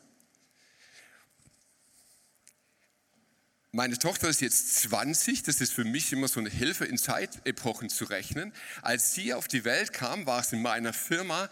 Meine 3.71 3.97
Tochter 3.97 4.29
ist 4.29 4.41
jetzt 4.41 4.75
20, 4.75 5.41
das 5.41 5.59
ist 5.59 5.73
für 5.73 5.85
mich 5.85 6.13
immer 6.13 6.27
so 6.27 6.39
eine 6.39 6.49
Hilfe 6.49 6.85
in 6.85 6.99
Zeitepochen 6.99 7.89
zu 7.89 8.05
rechnen. 8.05 8.53
Als 8.83 9.15
sie 9.15 9.33
auf 9.33 9.47
die 9.47 9.65
Welt 9.65 9.91
kam, 9.91 10.27
war 10.27 10.41
es 10.41 10.53
in 10.53 10.61
meiner 10.61 10.93
Firma 10.93 11.49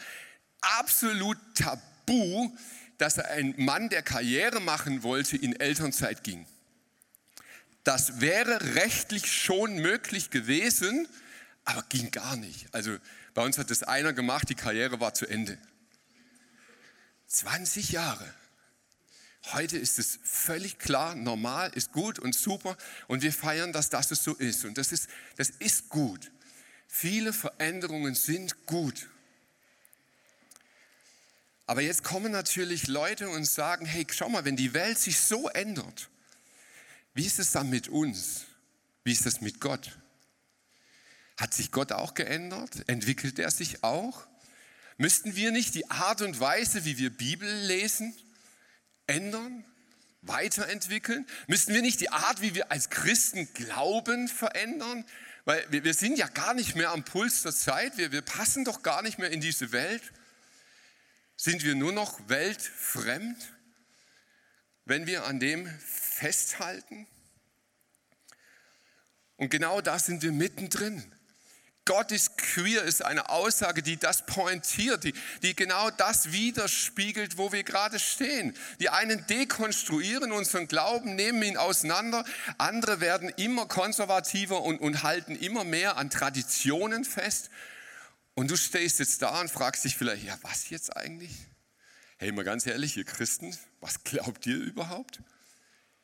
absolut 0.62 1.38
tabu, 1.56 2.52
dass 2.98 3.20
ein 3.20 3.54
Mann, 3.58 3.90
der 3.90 4.02
Karriere 4.02 4.60
machen 4.60 5.04
wollte, 5.04 5.38
in 5.38 5.60
Elternzeit 5.60 6.24
ging. 6.24 6.46
Das 7.84 8.20
wäre 8.20 8.76
rechtlich 8.76 9.32
schon 9.32 9.78
möglich 9.78 10.32
gewesen, 10.32 11.08
aber 11.66 11.84
ging 11.90 12.12
gar 12.12 12.36
nicht. 12.36 12.74
Also 12.74 12.98
bei 13.34 13.44
uns 13.44 13.58
hat 13.58 13.70
das 13.70 13.84
einer 13.84 14.14
gemacht, 14.14 14.50
die 14.50 14.56
Karriere 14.56 15.00
war 15.00 15.14
zu 15.14 15.28
Ende. 15.28 15.58
20 17.28 17.92
Jahre. 17.92 18.34
Heute 19.52 19.78
ist 19.78 20.00
es 20.00 20.20
völlig 20.24 20.80
klar, 20.80 21.14
normal, 21.14 21.72
ist 21.76 21.92
gut 21.92 22.18
und 22.18 22.34
super 22.34 22.78
und 23.08 23.22
wir 23.22 23.32
feiern, 23.32 23.74
dass 23.74 23.90
das 23.90 24.10
so 24.10 24.34
ist. 24.34 24.66
Und 24.66 24.78
das 24.78 24.92
ist, 24.92 25.08
das 25.36 25.50
ist 25.50 25.90
gut. 25.90 26.32
Viele 26.88 27.34
Veränderungen 27.34 28.16
sind 28.16 28.66
gut. 28.66 29.08
Aber 31.67 31.81
jetzt 31.81 32.03
kommen 32.03 32.31
natürlich 32.31 32.88
Leute 32.88 33.29
und 33.29 33.45
sagen, 33.45 33.86
hey, 33.86 34.05
schau 34.12 34.29
mal, 34.29 34.45
wenn 34.45 34.55
die 34.55 34.74
Welt 34.74 35.00
sich 35.00 35.19
so 35.19 35.50
ändert, 35.50 36.10
wie 37.13 37.25
ist 37.25 37.39
es 37.39 37.51
dann 37.51 37.69
mit 37.69 37.88
uns? 37.88 38.45
Wie 39.03 39.12
ist 39.12 39.25
es 39.25 39.41
mit 39.41 39.60
Gott? 39.60 39.98
Hat 41.38 41.53
sich 41.53 41.72
Gott 41.72 41.91
auch 41.91 42.13
geändert? 42.13 42.88
Entwickelt 42.88 43.39
er 43.39 43.51
sich 43.51 43.84
auch? 43.84 44.27
Müssten 44.98 45.36
wir 45.36 45.51
nicht 45.51 45.75
die 45.75 45.89
Art 45.89 46.22
und 46.22 46.39
Weise, 46.39 46.86
wie 46.86 46.98
wir 46.98 47.10
Bibel 47.10 47.50
lesen, 47.65 48.15
ändern, 49.07 49.65
weiterentwickeln? 50.22 51.25
Müssten 51.48 51.74
wir 51.74 51.81
nicht 51.81 52.00
die 52.00 52.10
Art, 52.10 52.41
wie 52.41 52.55
wir 52.55 52.72
als 52.72 52.89
Christen 52.89 53.51
glauben, 53.53 54.27
verändern? 54.27 55.05
Weil 55.43 55.65
wir, 55.69 55.84
wir 55.84 55.93
sind 55.93 56.17
ja 56.17 56.27
gar 56.27 56.53
nicht 56.53 56.75
mehr 56.75 56.91
am 56.91 57.03
Puls 57.03 57.43
der 57.43 57.53
Zeit, 57.53 57.98
wir, 57.98 58.12
wir 58.12 58.22
passen 58.22 58.63
doch 58.63 58.84
gar 58.84 59.01
nicht 59.01 59.19
mehr 59.19 59.31
in 59.31 59.41
diese 59.41 59.72
Welt. 59.72 60.01
Sind 61.38 61.63
wir 61.63 61.75
nur 61.75 61.92
noch 61.92 62.30
weltfremd, 62.30 63.38
wenn 64.86 65.06
wir 65.06 65.25
an 65.25 65.39
dem 65.39 65.68
festhalten? 65.80 67.08
Und 69.38 69.50
genau 69.50 69.82
da 69.82 70.00
sind 70.00 70.22
wir 70.22 70.32
mittendrin. 70.32 71.12
Gott 71.88 72.12
ist 72.12 72.39
queer 72.39 72.82
ist 72.82 73.06
eine 73.06 73.30
Aussage, 73.30 73.84
die 73.84 73.98
das 73.98 74.25
pointiert, 74.25 75.04
die, 75.04 75.13
die 75.44 75.56
genau 75.56 75.92
das 75.92 76.32
widerspiegelt, 76.32 77.38
wo 77.38 77.51
wir 77.51 77.63
gerade 77.63 78.00
stehen. 78.00 78.58
Die 78.80 78.89
einen 78.89 79.27
dekonstruieren 79.27 80.32
unseren 80.32 80.68
Glauben, 80.68 81.13
nehmen 81.13 81.44
ihn 81.44 81.58
auseinander, 81.58 82.25
andere 82.58 83.01
werden 83.01 83.30
immer 83.30 83.68
konservativer 83.68 84.63
und, 84.63 84.82
und 84.82 85.04
halten 85.04 85.36
immer 85.36 85.63
mehr 85.63 85.98
an 85.98 86.10
Traditionen 86.10 87.06
fest. 87.06 87.51
Und 88.36 88.51
du 88.51 88.58
stehst 88.58 89.00
jetzt 89.00 89.22
da 89.22 89.42
und 89.42 89.50
fragst 89.50 89.86
dich 89.86 89.98
vielleicht, 89.98 90.25
ja, 90.25 90.38
was 90.42 90.70
jetzt 90.70 90.96
eigentlich? 90.96 91.32
Hey, 92.18 92.32
mal 92.32 92.44
ganz 92.44 92.68
ehrlich, 92.68 92.96
ihr 92.98 93.06
Christen, 93.06 93.58
was 93.80 94.04
glaubt 94.04 94.46
ihr 94.46 94.58
überhaupt? 94.58 95.22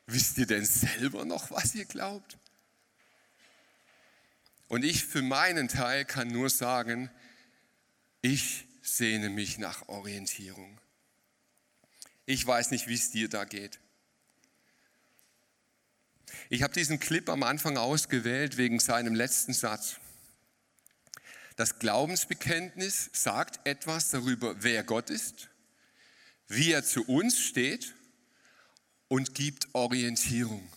Wisst 0.07 0.38
ihr 0.38 0.47
denn 0.47 0.65
selber 0.65 1.25
noch, 1.25 1.51
was 1.51 1.75
ihr 1.75 1.85
glaubt? 1.85 2.38
Und 4.67 4.83
ich 4.83 5.05
für 5.05 5.21
meinen 5.21 5.67
Teil 5.67 6.05
kann 6.05 6.29
nur 6.29 6.50
sagen, 6.50 7.11
ich 8.21 8.65
sehne 8.81 9.29
mich 9.29 9.57
nach 9.57 9.89
Orientierung. 9.89 10.79
Ich 12.25 12.45
weiß 12.47 12.71
nicht, 12.71 12.88
wie 12.88 12.93
es 12.93 13.11
dir 13.11 13.27
da 13.27 13.43
geht. 13.43 13.79
Ich 16.50 16.63
habe 16.63 16.73
diesen 16.73 17.00
Clip 17.00 17.27
am 17.29 17.43
Anfang 17.43 17.77
ausgewählt 17.77 18.55
wegen 18.55 18.79
seinem 18.79 19.15
letzten 19.15 19.53
Satz. 19.53 19.97
Das 21.55 21.79
Glaubensbekenntnis 21.79 23.10
sagt 23.13 23.65
etwas 23.67 24.10
darüber, 24.10 24.55
wer 24.63 24.84
Gott 24.84 25.10
ist, 25.10 25.50
wie 26.48 26.72
er 26.72 26.84
zu 26.84 27.03
uns 27.05 27.39
steht 27.39 27.93
und 29.08 29.36
gibt 29.36 29.67
Orientierung. 29.74 30.72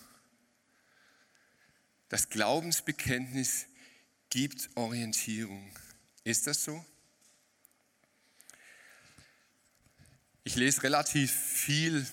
Das 2.09 2.29
Glaubensbekenntnis 2.29 3.65
gibt 4.29 4.69
Orientierung. 4.75 5.73
Ist 6.23 6.47
das 6.47 6.63
so? 6.63 6.85
Ich 10.43 10.55
lese 10.55 10.83
relativ 10.83 11.31
viel, 11.31 12.05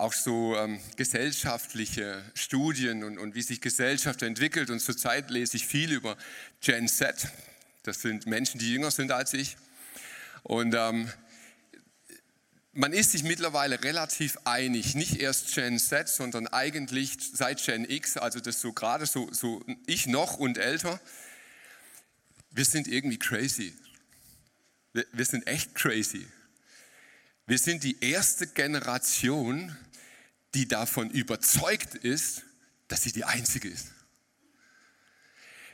auch 0.00 0.12
so 0.12 0.56
ähm, 0.56 0.80
gesellschaftliche 0.96 2.24
Studien 2.34 3.04
und, 3.04 3.18
und 3.18 3.34
wie 3.34 3.42
sich 3.42 3.60
Gesellschaft 3.60 4.22
entwickelt. 4.22 4.70
Und 4.70 4.80
zurzeit 4.80 5.30
lese 5.30 5.56
ich 5.56 5.66
viel 5.66 5.92
über 5.92 6.16
Gen 6.60 6.88
Z. 6.88 7.28
Das 7.82 8.00
sind 8.02 8.26
Menschen, 8.26 8.58
die 8.58 8.72
jünger 8.72 8.90
sind 8.90 9.12
als 9.12 9.34
ich. 9.34 9.56
Und 10.42 10.74
ähm, 10.74 11.10
man 12.72 12.92
ist 12.92 13.12
sich 13.12 13.24
mittlerweile 13.24 13.82
relativ 13.82 14.38
einig, 14.44 14.94
nicht 14.94 15.20
erst 15.20 15.54
Gen 15.54 15.78
Z, 15.78 16.08
sondern 16.08 16.46
eigentlich 16.46 17.16
seit 17.32 17.64
Gen 17.64 17.88
X, 17.88 18.16
also 18.16 18.40
das 18.40 18.60
so 18.60 18.72
gerade 18.72 19.06
so, 19.06 19.32
so 19.32 19.62
ich 19.86 20.06
noch 20.06 20.38
und 20.38 20.56
älter. 20.56 21.00
Wir 22.50 22.64
sind 22.64 22.88
irgendwie 22.88 23.18
crazy. 23.18 23.74
Wir, 24.92 25.04
wir 25.12 25.24
sind 25.24 25.46
echt 25.46 25.74
crazy. 25.74 26.26
Wir 27.46 27.58
sind 27.58 27.82
die 27.82 27.96
erste 28.00 28.46
Generation, 28.46 29.76
die 30.54 30.66
davon 30.66 31.10
überzeugt 31.10 31.94
ist, 31.94 32.42
dass 32.88 33.02
sie 33.02 33.12
die 33.12 33.24
einzige 33.24 33.68
ist. 33.68 33.86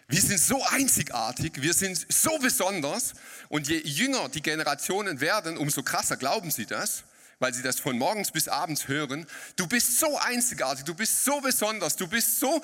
Wir 0.09 0.21
sind 0.21 0.38
so 0.38 0.62
einzigartig, 0.66 1.61
wir 1.62 1.75
sind 1.75 2.06
so 2.12 2.38
besonders 2.38 3.14
und 3.49 3.66
je 3.66 3.78
jünger 3.78 4.28
die 4.28 4.42
Generationen 4.42 5.21
werden, 5.21 5.56
umso 5.56 5.83
krasser 5.83 6.16
glauben 6.16 6.52
sie 6.52 6.66
das, 6.66 7.02
weil 7.40 7.52
sie 7.52 7.62
das 7.62 7.80
von 7.80 7.99
morgens 7.99 8.30
bis 8.30 8.47
abends 8.47 8.87
hören. 8.87 9.26
Du 9.56 9.66
bist 9.66 9.99
so 9.99 10.16
einzigartig, 10.18 10.85
du 10.85 10.95
bist 10.95 11.25
so 11.25 11.40
besonders, 11.40 11.97
du 11.97 12.06
bist 12.06 12.38
so, 12.38 12.62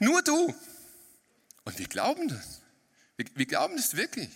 nur 0.00 0.22
du. 0.22 0.54
Und 1.64 1.78
wir 1.78 1.86
glauben 1.86 2.28
das. 2.28 2.60
Wir, 3.16 3.26
wir 3.34 3.46
glauben 3.46 3.76
das 3.76 3.96
wirklich. 3.96 4.30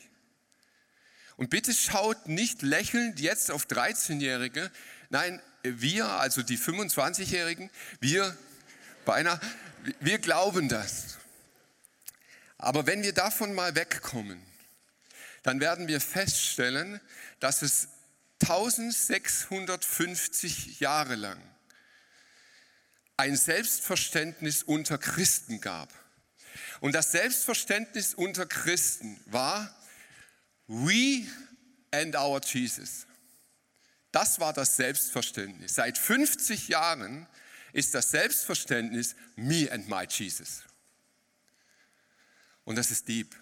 Und 1.37 1.51
bitte 1.51 1.75
schaut 1.75 2.29
nicht 2.29 2.63
lächelnd 2.63 3.19
jetzt 3.19 3.51
auf 3.51 3.67
13-Jährige. 3.67 4.71
Nein, 5.11 5.43
wir, 5.65 6.07
also 6.07 6.43
die 6.43 6.59
25-Jährigen, 6.59 7.71
wir 8.01 8.37
beinahe, 9.05 9.39
wir 10.01 10.19
glauben 10.19 10.69
das. 10.69 11.19
Aber 12.59 12.87
wenn 12.87 13.03
wir 13.03 13.13
davon 13.13 13.55
mal 13.55 13.75
wegkommen, 13.75 14.41
dann 15.43 15.59
werden 15.61 15.89
wir 15.89 16.01
feststellen, 16.01 17.01
dass 17.41 17.63
es 17.63 17.89
1650 18.41 20.79
Jahre 20.81 21.17
lang 21.17 21.43
ein 23.17 23.37
Selbstverständnis 23.37 24.63
unter 24.63 24.99
Christen 24.99 25.61
gab. 25.61 25.93
Und 26.81 26.95
das 26.95 27.13
Selbstverständnis 27.13 28.15
unter 28.15 28.47
Christen 28.47 29.21
war, 29.27 29.73
we 30.67 31.27
and 31.91 32.17
our 32.17 32.41
Jesus. 32.43 33.07
Das 34.15 34.39
war 34.39 34.53
das 34.53 34.77
Selbstverständnis. 34.77 35.75
Seit 35.75 35.99
50 35.99 36.69
Jahren 36.69 37.27
ist 37.73 37.97
das 37.97 38.13
Selbstverständnis 38.13 39.17
me 39.35 39.69
and 39.73 39.89
my 39.89 40.07
Jesus. 40.09 40.63
Und 42.65 42.77
das 42.77 42.93
ist 42.93 43.09
deep. 43.09 43.35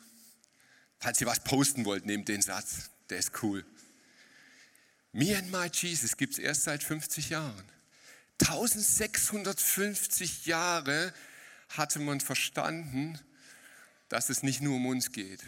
Falls 0.99 1.21
ihr 1.21 1.26
was 1.26 1.45
posten 1.45 1.85
wollt, 1.85 2.07
nehmt 2.07 2.29
den 2.29 2.41
Satz, 2.41 2.88
der 3.11 3.19
ist 3.19 3.43
cool. 3.43 3.67
Me 5.12 5.37
and 5.37 5.52
my 5.52 5.69
Jesus 5.71 6.17
gibt 6.17 6.33
es 6.33 6.38
erst 6.38 6.62
seit 6.62 6.83
50 6.83 7.29
Jahren. 7.29 7.71
1650 8.41 10.47
Jahre 10.47 11.12
hatte 11.69 11.99
man 11.99 12.21
verstanden, 12.21 13.21
dass 14.09 14.31
es 14.31 14.43
nicht 14.43 14.62
nur 14.62 14.76
um 14.76 14.87
uns 14.87 15.12
geht. 15.12 15.41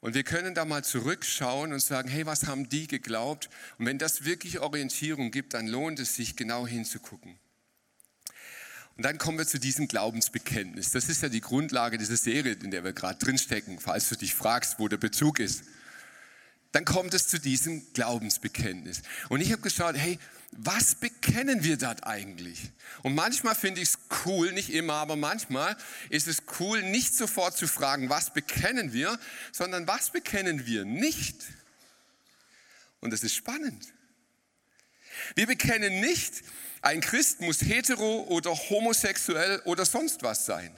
Und 0.00 0.14
wir 0.14 0.22
können 0.22 0.54
da 0.54 0.64
mal 0.64 0.84
zurückschauen 0.84 1.72
und 1.72 1.80
sagen, 1.80 2.08
hey, 2.08 2.24
was 2.24 2.46
haben 2.46 2.68
die 2.68 2.86
geglaubt? 2.86 3.50
Und 3.78 3.86
wenn 3.86 3.98
das 3.98 4.24
wirklich 4.24 4.60
Orientierung 4.60 5.30
gibt, 5.30 5.54
dann 5.54 5.66
lohnt 5.66 5.98
es 5.98 6.14
sich 6.14 6.36
genau 6.36 6.66
hinzugucken. 6.66 7.38
Und 8.96 9.04
dann 9.04 9.18
kommen 9.18 9.38
wir 9.38 9.46
zu 9.46 9.58
diesem 9.60 9.86
Glaubensbekenntnis. 9.86 10.90
Das 10.90 11.08
ist 11.08 11.22
ja 11.22 11.28
die 11.28 11.40
Grundlage 11.40 11.98
dieser 11.98 12.16
Serie, 12.16 12.54
in 12.54 12.70
der 12.70 12.84
wir 12.84 12.92
gerade 12.92 13.18
drinstecken, 13.18 13.78
falls 13.78 14.08
du 14.08 14.16
dich 14.16 14.34
fragst, 14.34 14.78
wo 14.78 14.88
der 14.88 14.96
Bezug 14.96 15.38
ist. 15.38 15.64
Dann 16.72 16.84
kommt 16.84 17.14
es 17.14 17.28
zu 17.28 17.38
diesem 17.38 17.92
Glaubensbekenntnis. 17.92 19.02
Und 19.28 19.40
ich 19.40 19.52
habe 19.52 19.62
geschaut, 19.62 19.96
hey, 19.96 20.18
was 20.52 20.94
bekennen 20.94 21.62
wir 21.62 21.76
dort 21.76 22.04
eigentlich? 22.04 22.70
Und 23.02 23.14
manchmal 23.14 23.54
finde 23.54 23.80
ich 23.80 23.90
es 23.90 23.98
cool, 24.24 24.52
nicht 24.52 24.70
immer, 24.70 24.94
aber 24.94 25.14
manchmal 25.14 25.76
ist 26.08 26.26
es 26.26 26.42
cool, 26.58 26.82
nicht 26.82 27.14
sofort 27.14 27.56
zu 27.56 27.68
fragen, 27.68 28.08
was 28.08 28.32
bekennen 28.32 28.92
wir, 28.92 29.18
sondern 29.52 29.86
was 29.86 30.10
bekennen 30.10 30.66
wir 30.66 30.84
nicht? 30.84 31.36
Und 33.00 33.12
das 33.12 33.22
ist 33.22 33.34
spannend. 33.34 33.92
Wir 35.34 35.46
bekennen 35.46 36.00
nicht, 36.00 36.42
ein 36.80 37.00
Christ 37.00 37.40
muss 37.40 37.60
hetero 37.60 38.22
oder 38.28 38.50
homosexuell 38.50 39.60
oder 39.64 39.84
sonst 39.84 40.22
was 40.22 40.46
sein. 40.46 40.74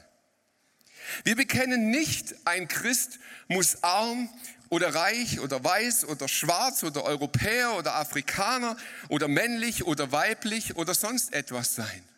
Wir 1.24 1.36
bekennen 1.36 1.90
nicht, 1.90 2.34
ein 2.44 2.68
Christ 2.68 3.18
muss 3.48 3.82
arm 3.82 4.28
oder 4.70 4.94
reich 4.94 5.40
oder 5.40 5.62
weiß 5.62 6.04
oder 6.06 6.28
schwarz 6.28 6.82
oder 6.84 7.04
Europäer 7.04 7.74
oder 7.74 7.96
Afrikaner 7.96 8.76
oder 9.08 9.28
männlich 9.28 9.84
oder 9.84 10.12
weiblich 10.12 10.76
oder 10.76 10.94
sonst 10.94 11.34
etwas 11.34 11.74
sein. 11.74 12.08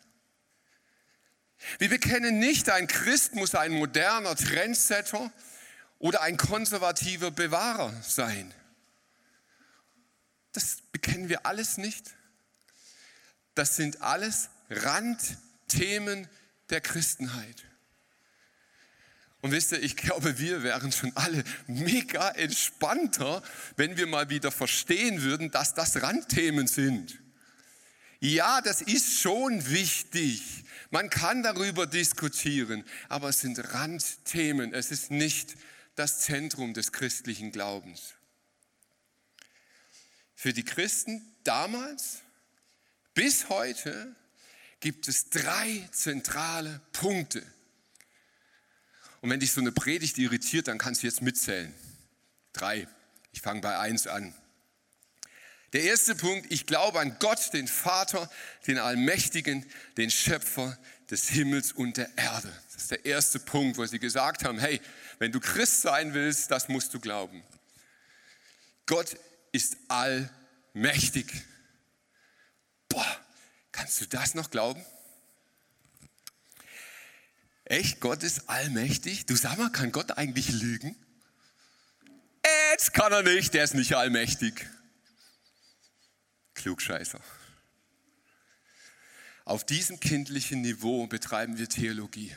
Wir 1.79 1.89
bekennen 1.89 2.39
nicht, 2.39 2.69
ein 2.69 2.87
Christ 2.87 3.35
muss 3.35 3.55
ein 3.55 3.71
moderner 3.71 4.35
Trendsetter 4.35 5.31
oder 5.97 6.21
ein 6.21 6.37
konservativer 6.37 7.31
Bewahrer 7.31 7.93
sein. 8.03 8.53
Das 10.51 10.77
bekennen 10.91 11.29
wir 11.29 11.45
alles 11.45 11.77
nicht. 11.77 12.11
Das 13.55 13.75
sind 13.75 14.01
alles 14.01 14.49
Randthemen 14.69 16.27
der 16.69 16.81
Christenheit. 16.81 17.63
Und 19.43 19.51
wisst 19.51 19.73
ihr, 19.73 19.83
ich 19.83 19.97
glaube, 19.97 20.39
wir 20.39 20.63
wären 20.63 20.93
schon 20.93 21.11
alle 21.17 21.43
mega 21.67 22.29
entspannter, 22.29 23.43
wenn 23.75 23.97
wir 23.97 24.07
mal 24.07 24.29
wieder 24.29 24.53
verstehen 24.53 25.21
würden, 25.21 25.51
dass 25.51 25.73
das 25.73 26.01
Randthemen 26.01 26.65
sind. 26.65 27.19
Ja, 28.21 28.61
das 28.61 28.81
ist 28.81 29.19
schon 29.19 29.69
wichtig. 29.69 30.63
Man 30.91 31.09
kann 31.09 31.43
darüber 31.43 31.85
diskutieren, 31.85 32.85
aber 33.09 33.27
es 33.27 33.41
sind 33.41 33.73
Randthemen. 33.73 34.73
Es 34.73 34.91
ist 34.91 35.11
nicht 35.11 35.57
das 35.95 36.21
Zentrum 36.21 36.73
des 36.73 36.93
christlichen 36.93 37.51
Glaubens. 37.51 38.13
Für 40.35 40.53
die 40.53 40.63
Christen 40.63 41.21
damals 41.43 42.21
bis 43.13 43.49
heute 43.49 44.15
gibt 44.79 45.09
es 45.09 45.29
drei 45.29 45.85
zentrale 45.91 46.79
Punkte. 46.93 47.43
Und 49.23 49.29
wenn 49.29 49.39
dich 49.39 49.53
so 49.53 49.61
eine 49.61 49.71
Predigt 49.71 50.17
irritiert, 50.17 50.67
dann 50.67 50.77
kannst 50.77 51.01
du 51.01 51.07
jetzt 51.07 51.21
mitzählen. 51.21 51.73
Drei. 52.51 52.89
Ich 53.31 53.39
fange 53.39 53.61
bei 53.61 53.79
eins 53.79 54.05
an. 54.05 54.35
Der 55.71 55.83
erste 55.83 56.13
Punkt, 56.13 56.51
ich 56.51 56.65
glaube 56.65 56.99
an 56.99 57.15
Gott, 57.19 57.53
den 57.53 57.69
Vater, 57.69 58.29
den 58.67 58.79
Allmächtigen, 58.79 59.65
den 59.95 60.11
Schöpfer 60.11 60.77
des 61.09 61.29
Himmels 61.29 61.71
und 61.71 61.95
der 61.95 62.09
Erde. 62.17 62.51
Das 62.73 62.81
ist 62.81 62.91
der 62.91 63.05
erste 63.05 63.39
Punkt, 63.39 63.77
wo 63.77 63.85
sie 63.85 63.97
gesagt 63.97 64.43
haben, 64.43 64.59
hey, 64.59 64.81
wenn 65.19 65.31
du 65.31 65.39
Christ 65.39 65.83
sein 65.83 66.13
willst, 66.13 66.51
das 66.51 66.67
musst 66.67 66.93
du 66.93 66.99
glauben. 66.99 67.43
Gott 68.87 69.15
ist 69.53 69.77
allmächtig. 69.87 71.31
Boah, 72.89 73.25
kannst 73.71 74.01
du 74.01 74.05
das 74.05 74.35
noch 74.35 74.51
glauben? 74.51 74.85
Echt, 77.65 77.99
Gott 77.99 78.23
ist 78.23 78.49
allmächtig? 78.49 79.25
Du 79.25 79.35
sag 79.35 79.57
mal, 79.57 79.71
kann 79.71 79.91
Gott 79.91 80.17
eigentlich 80.17 80.49
lügen? 80.49 80.95
Jetzt 82.71 82.93
kann 82.93 83.13
er 83.13 83.23
nicht, 83.23 83.53
der 83.53 83.63
ist 83.63 83.75
nicht 83.75 83.93
allmächtig. 83.95 84.67
Klugscheißer. 86.55 87.19
Auf 89.45 89.65
diesem 89.65 89.99
kindlichen 89.99 90.61
Niveau 90.61 91.07
betreiben 91.07 91.57
wir 91.57 91.69
Theologie. 91.69 92.35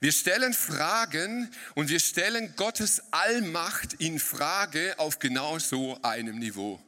Wir 0.00 0.12
stellen 0.12 0.54
Fragen 0.54 1.50
und 1.74 1.88
wir 1.88 2.00
stellen 2.00 2.54
Gottes 2.56 3.02
Allmacht 3.12 3.94
in 3.94 4.18
Frage 4.18 4.98
auf 4.98 5.18
genau 5.18 5.58
so 5.58 6.00
einem 6.02 6.38
Niveau. 6.38 6.80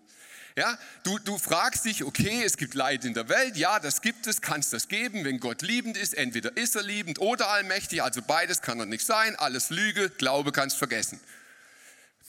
Ja, 0.59 0.77
du, 1.05 1.21
du 1.21 1.39
fragst 1.39 1.85
dich, 1.85 2.03
okay, 2.03 2.43
es 2.43 2.57
gibt 2.57 2.75
Leid 2.75 3.05
in 3.05 3.15
der 3.15 3.29
Welt, 3.29 3.57
ja, 3.57 3.79
das 3.79 4.03
gibt 4.03 4.27
es, 4.27 4.41
kann 4.41 4.59
es 4.59 4.71
das 4.71 4.89
geben, 4.89 5.25
wenn 5.25 5.39
Gott 5.39 5.63
liebend 5.63 5.97
ist, 5.97 6.15
entweder 6.15 6.57
ist 6.57 6.75
er 6.75 6.83
liebend 6.83 7.21
oder 7.21 7.49
allmächtig, 7.49 8.03
also 8.03 8.23
beides 8.23 8.61
kann 8.61 8.81
er 8.81 8.87
nicht 8.87 9.07
sein, 9.07 9.37
alles 9.37 9.71
Lüge, 9.71 10.11
Glaube 10.11 10.51
kannst 10.51 10.77
vergessen. 10.77 11.21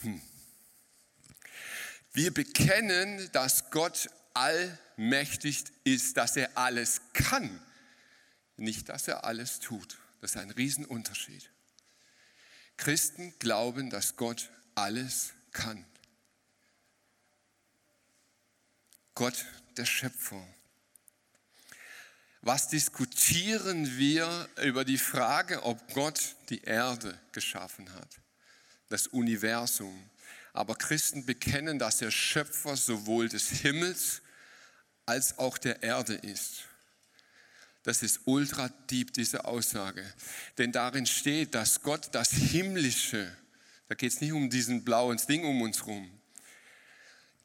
Hm. 0.02 0.22
Wir 2.14 2.32
bekennen, 2.32 3.32
dass 3.32 3.72
Gott 3.72 4.12
allmächtig 4.36 5.64
ist, 5.84 6.16
dass 6.18 6.38
er 6.38 6.56
alles 6.56 7.02
kann, 7.14 7.60
nicht, 8.58 8.90
dass 8.90 9.08
er 9.08 9.24
alles 9.24 9.60
tut. 9.60 9.98
Das 10.22 10.36
ist 10.36 10.38
ein 10.38 10.52
Riesenunterschied. 10.52 11.50
Christen 12.78 13.34
glauben, 13.40 13.90
dass 13.90 14.18
Gott 14.18 14.52
alles 14.76 15.34
kann. 15.52 15.84
Gott 19.20 19.46
der 19.76 19.84
Schöpfer. 19.84 20.42
Was 22.40 22.70
diskutieren 22.70 23.98
wir 23.98 24.48
über 24.64 24.86
die 24.86 24.98
Frage, 24.98 25.62
ob 25.64 25.94
Gott 25.94 26.38
die 26.48 26.62
Erde 26.62 27.20
geschaffen 27.34 27.94
hat, 27.96 28.08
das 28.88 29.08
Universum? 29.08 30.10
Aber 30.54 30.74
Christen 30.74 31.26
bekennen, 31.26 31.80
dass 31.80 31.98
der 31.98 32.12
Schöpfer 32.12 32.78
sowohl 32.78 33.28
des 33.28 33.50
Himmels 33.50 34.22
als 35.06 35.38
auch 35.38 35.58
der 35.58 35.84
Erde 35.84 36.14
ist. 36.14 36.64
Das 37.84 38.04
ist 38.04 38.22
ultra 38.24 38.70
deep, 38.90 39.12
diese 39.12 39.44
Aussage. 39.44 40.14
Denn 40.58 40.72
darin 40.72 41.06
steht, 41.06 41.56
dass 41.56 41.82
Gott 41.82 42.08
das 42.14 42.32
Himmlische, 42.32 43.36
da 43.90 43.96
geht 43.96 44.14
es 44.14 44.22
nicht 44.22 44.32
um 44.32 44.50
diesen 44.50 44.86
blauen 44.86 45.20
Ding 45.28 45.44
um 45.44 45.62
uns 45.62 45.80
herum, 45.80 46.10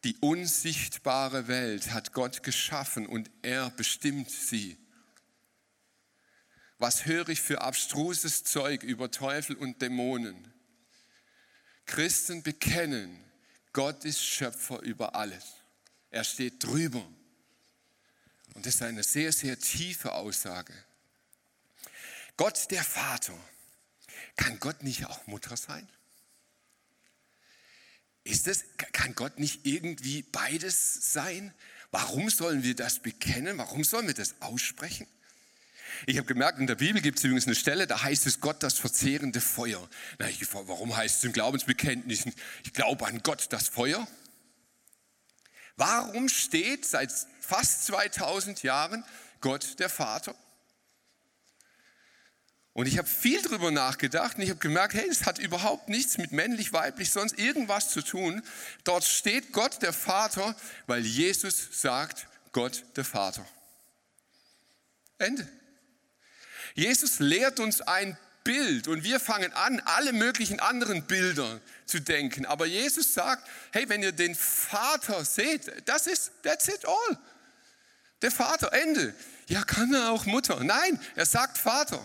die 0.04 0.16
unsichtbare 0.20 1.48
Welt 1.48 1.92
hat 1.92 2.12
Gott 2.12 2.42
geschaffen 2.42 3.06
und 3.06 3.30
er 3.42 3.70
bestimmt 3.70 4.30
sie. 4.30 4.78
Was 6.78 7.06
höre 7.06 7.30
ich 7.30 7.40
für 7.40 7.62
abstruses 7.62 8.44
Zeug 8.44 8.82
über 8.82 9.10
Teufel 9.10 9.56
und 9.56 9.80
Dämonen? 9.80 10.52
Christen 11.86 12.42
bekennen, 12.42 13.24
Gott 13.72 14.04
ist 14.04 14.22
Schöpfer 14.22 14.80
über 14.82 15.14
alles. 15.14 15.44
Er 16.10 16.24
steht 16.24 16.62
drüber. 16.62 17.04
Und 18.54 18.66
das 18.66 18.76
ist 18.76 18.82
eine 18.82 19.02
sehr, 19.02 19.32
sehr 19.32 19.58
tiefe 19.58 20.12
Aussage. 20.12 20.72
Gott 22.36 22.70
der 22.70 22.84
Vater. 22.84 23.38
Kann 24.36 24.58
Gott 24.60 24.82
nicht 24.82 25.06
auch 25.06 25.26
Mutter 25.26 25.56
sein? 25.56 25.88
Ist 28.24 28.46
das, 28.46 28.64
kann 28.92 29.14
Gott 29.14 29.38
nicht 29.38 29.66
irgendwie 29.66 30.22
beides 30.22 31.12
sein? 31.12 31.52
Warum 31.90 32.30
sollen 32.30 32.62
wir 32.62 32.74
das 32.74 32.98
bekennen? 32.98 33.58
Warum 33.58 33.84
sollen 33.84 34.06
wir 34.06 34.14
das 34.14 34.34
aussprechen? 34.40 35.06
Ich 36.06 36.16
habe 36.16 36.26
gemerkt, 36.26 36.58
in 36.58 36.66
der 36.66 36.74
Bibel 36.74 37.00
gibt 37.00 37.18
es 37.18 37.24
übrigens 37.24 37.46
eine 37.46 37.54
Stelle, 37.54 37.86
da 37.86 38.02
heißt 38.02 38.26
es 38.26 38.40
Gott 38.40 38.62
das 38.62 38.78
verzehrende 38.78 39.40
Feuer. 39.40 39.88
Na, 40.18 40.28
ich, 40.28 40.52
warum 40.52 40.96
heißt 40.96 41.18
es 41.18 41.24
im 41.24 41.32
Glaubensbekenntnis, 41.32 42.24
ich 42.64 42.72
glaube 42.72 43.06
an 43.06 43.22
Gott 43.22 43.46
das 43.50 43.68
Feuer? 43.68 44.06
Warum 45.76 46.28
steht 46.28 46.84
seit 46.84 47.12
fast 47.40 47.86
2000 47.86 48.62
Jahren 48.62 49.04
Gott 49.40 49.78
der 49.78 49.88
Vater? 49.88 50.34
Und 52.74 52.86
ich 52.86 52.98
habe 52.98 53.08
viel 53.08 53.40
darüber 53.40 53.70
nachgedacht 53.70 54.36
und 54.36 54.42
ich 54.42 54.50
habe 54.50 54.58
gemerkt, 54.58 54.94
hey, 54.94 55.06
das 55.08 55.26
hat 55.26 55.38
überhaupt 55.38 55.88
nichts 55.88 56.18
mit 56.18 56.32
männlich, 56.32 56.72
weiblich, 56.72 57.10
sonst 57.10 57.38
irgendwas 57.38 57.90
zu 57.90 58.02
tun. 58.02 58.42
Dort 58.82 59.04
steht 59.04 59.52
Gott 59.52 59.80
der 59.80 59.92
Vater, 59.92 60.56
weil 60.86 61.06
Jesus 61.06 61.68
sagt, 61.70 62.26
Gott 62.50 62.84
der 62.96 63.04
Vater. 63.04 63.46
Ende. 65.18 65.48
Jesus 66.74 67.20
lehrt 67.20 67.60
uns 67.60 67.80
ein 67.80 68.18
Bild 68.42 68.88
und 68.88 69.04
wir 69.04 69.20
fangen 69.20 69.52
an, 69.52 69.80
alle 69.84 70.12
möglichen 70.12 70.58
anderen 70.58 71.06
Bilder 71.06 71.60
zu 71.86 72.00
denken. 72.00 72.44
Aber 72.44 72.66
Jesus 72.66 73.14
sagt, 73.14 73.48
hey, 73.72 73.88
wenn 73.88 74.02
ihr 74.02 74.10
den 74.10 74.34
Vater 74.34 75.24
seht, 75.24 75.88
das 75.88 76.08
ist, 76.08 76.32
that's 76.42 76.66
it 76.66 76.84
all. 76.84 77.18
Der 78.20 78.32
Vater, 78.32 78.72
Ende. 78.72 79.14
Ja, 79.46 79.62
kann 79.62 79.94
er 79.94 80.10
auch 80.10 80.26
Mutter? 80.26 80.62
Nein, 80.64 81.00
er 81.14 81.26
sagt 81.26 81.56
Vater. 81.56 82.02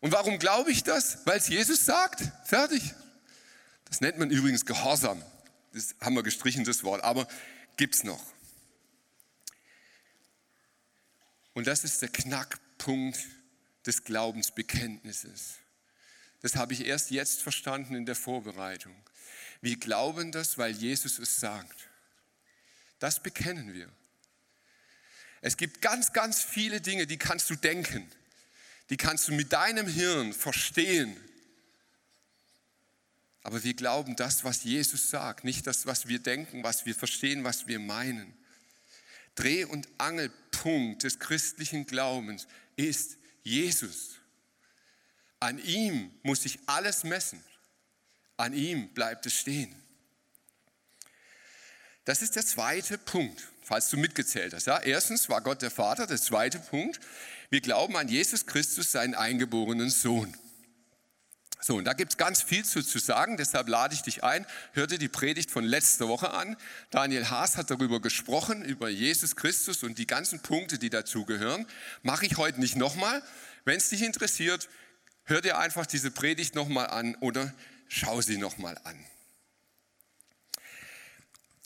Und 0.00 0.12
warum 0.12 0.38
glaube 0.38 0.70
ich 0.72 0.82
das? 0.82 1.18
Weil 1.26 1.38
es 1.38 1.48
Jesus 1.48 1.84
sagt. 1.84 2.22
Fertig. 2.44 2.94
Das 3.84 4.00
nennt 4.00 4.18
man 4.18 4.30
übrigens 4.30 4.64
Gehorsam. 4.64 5.22
Das 5.72 5.94
haben 6.00 6.14
wir 6.14 6.22
gestrichen, 6.22 6.64
das 6.64 6.82
Wort, 6.84 7.02
aber 7.04 7.28
gibt 7.76 7.94
es 7.94 8.04
noch. 8.04 8.22
Und 11.52 11.66
das 11.66 11.84
ist 11.84 12.02
der 12.02 12.08
Knackpunkt 12.08 13.18
des 13.86 14.04
Glaubensbekenntnisses. 14.04 15.56
Das 16.40 16.56
habe 16.56 16.72
ich 16.72 16.86
erst 16.86 17.10
jetzt 17.10 17.42
verstanden 17.42 17.94
in 17.94 18.06
der 18.06 18.14
Vorbereitung. 18.14 18.94
Wir 19.60 19.76
glauben 19.76 20.32
das, 20.32 20.56
weil 20.56 20.72
Jesus 20.72 21.18
es 21.18 21.36
sagt. 21.36 21.88
Das 22.98 23.22
bekennen 23.22 23.74
wir. 23.74 23.90
Es 25.42 25.56
gibt 25.56 25.80
ganz, 25.80 26.12
ganz 26.12 26.42
viele 26.42 26.80
Dinge, 26.80 27.06
die 27.06 27.18
kannst 27.18 27.48
du 27.50 27.56
denken, 27.56 28.10
die 28.90 28.96
kannst 28.96 29.28
du 29.28 29.32
mit 29.32 29.52
deinem 29.52 29.86
Hirn 29.86 30.32
verstehen. 30.32 31.16
Aber 33.42 33.64
wir 33.64 33.74
glauben 33.74 34.16
das, 34.16 34.44
was 34.44 34.64
Jesus 34.64 35.10
sagt, 35.10 35.44
nicht 35.44 35.66
das, 35.66 35.86
was 35.86 36.08
wir 36.08 36.18
denken, 36.18 36.62
was 36.62 36.84
wir 36.84 36.94
verstehen, 36.94 37.44
was 37.44 37.66
wir 37.66 37.78
meinen. 37.78 38.34
Dreh- 39.34 39.64
und 39.64 39.88
Angelpunkt 39.96 41.04
des 41.04 41.18
christlichen 41.18 41.86
Glaubens 41.86 42.46
ist 42.76 43.16
Jesus. 43.42 44.16
An 45.38 45.58
ihm 45.58 46.12
muss 46.22 46.42
sich 46.42 46.58
alles 46.66 47.04
messen. 47.04 47.42
An 48.36 48.52
ihm 48.52 48.92
bleibt 48.92 49.24
es 49.24 49.34
stehen. 49.34 49.74
Das 52.04 52.22
ist 52.22 52.36
der 52.36 52.44
zweite 52.44 52.98
Punkt, 52.98 53.48
falls 53.62 53.88
du 53.88 53.96
mitgezählt 53.96 54.52
hast. 54.52 54.66
Ja, 54.66 54.80
erstens 54.80 55.28
war 55.28 55.40
Gott 55.40 55.62
der 55.62 55.70
Vater. 55.70 56.06
Der 56.06 56.20
zweite 56.20 56.58
Punkt, 56.58 57.00
wir 57.50 57.60
glauben 57.60 57.96
an 57.96 58.08
Jesus 58.08 58.46
Christus, 58.46 58.92
seinen 58.92 59.14
eingeborenen 59.14 59.90
Sohn. 59.90 60.34
So, 61.62 61.76
und 61.76 61.84
da 61.84 61.92
gibt 61.92 62.12
es 62.12 62.16
ganz 62.16 62.42
viel 62.42 62.64
zu, 62.64 62.82
zu 62.82 62.98
sagen, 62.98 63.36
deshalb 63.36 63.68
lade 63.68 63.94
ich 63.94 64.00
dich 64.00 64.24
ein, 64.24 64.46
hör 64.72 64.86
dir 64.86 64.98
die 64.98 65.08
Predigt 65.08 65.50
von 65.50 65.62
letzter 65.62 66.08
Woche 66.08 66.30
an. 66.30 66.56
Daniel 66.90 67.28
Haas 67.28 67.58
hat 67.58 67.70
darüber 67.70 68.00
gesprochen, 68.00 68.64
über 68.64 68.88
Jesus 68.88 69.36
Christus 69.36 69.82
und 69.82 69.98
die 69.98 70.06
ganzen 70.06 70.40
Punkte, 70.40 70.78
die 70.78 70.88
dazugehören. 70.88 71.66
Mache 72.02 72.24
ich 72.24 72.38
heute 72.38 72.60
nicht 72.60 72.76
nochmal. 72.76 73.22
Wenn 73.66 73.76
es 73.76 73.90
dich 73.90 74.02
interessiert, 74.02 74.70
hör 75.24 75.42
dir 75.42 75.58
einfach 75.58 75.84
diese 75.84 76.10
Predigt 76.10 76.54
nochmal 76.54 76.86
an 76.86 77.14
oder 77.16 77.52
schau 77.88 78.22
sie 78.22 78.38
nochmal 78.38 78.78
an. 78.84 78.98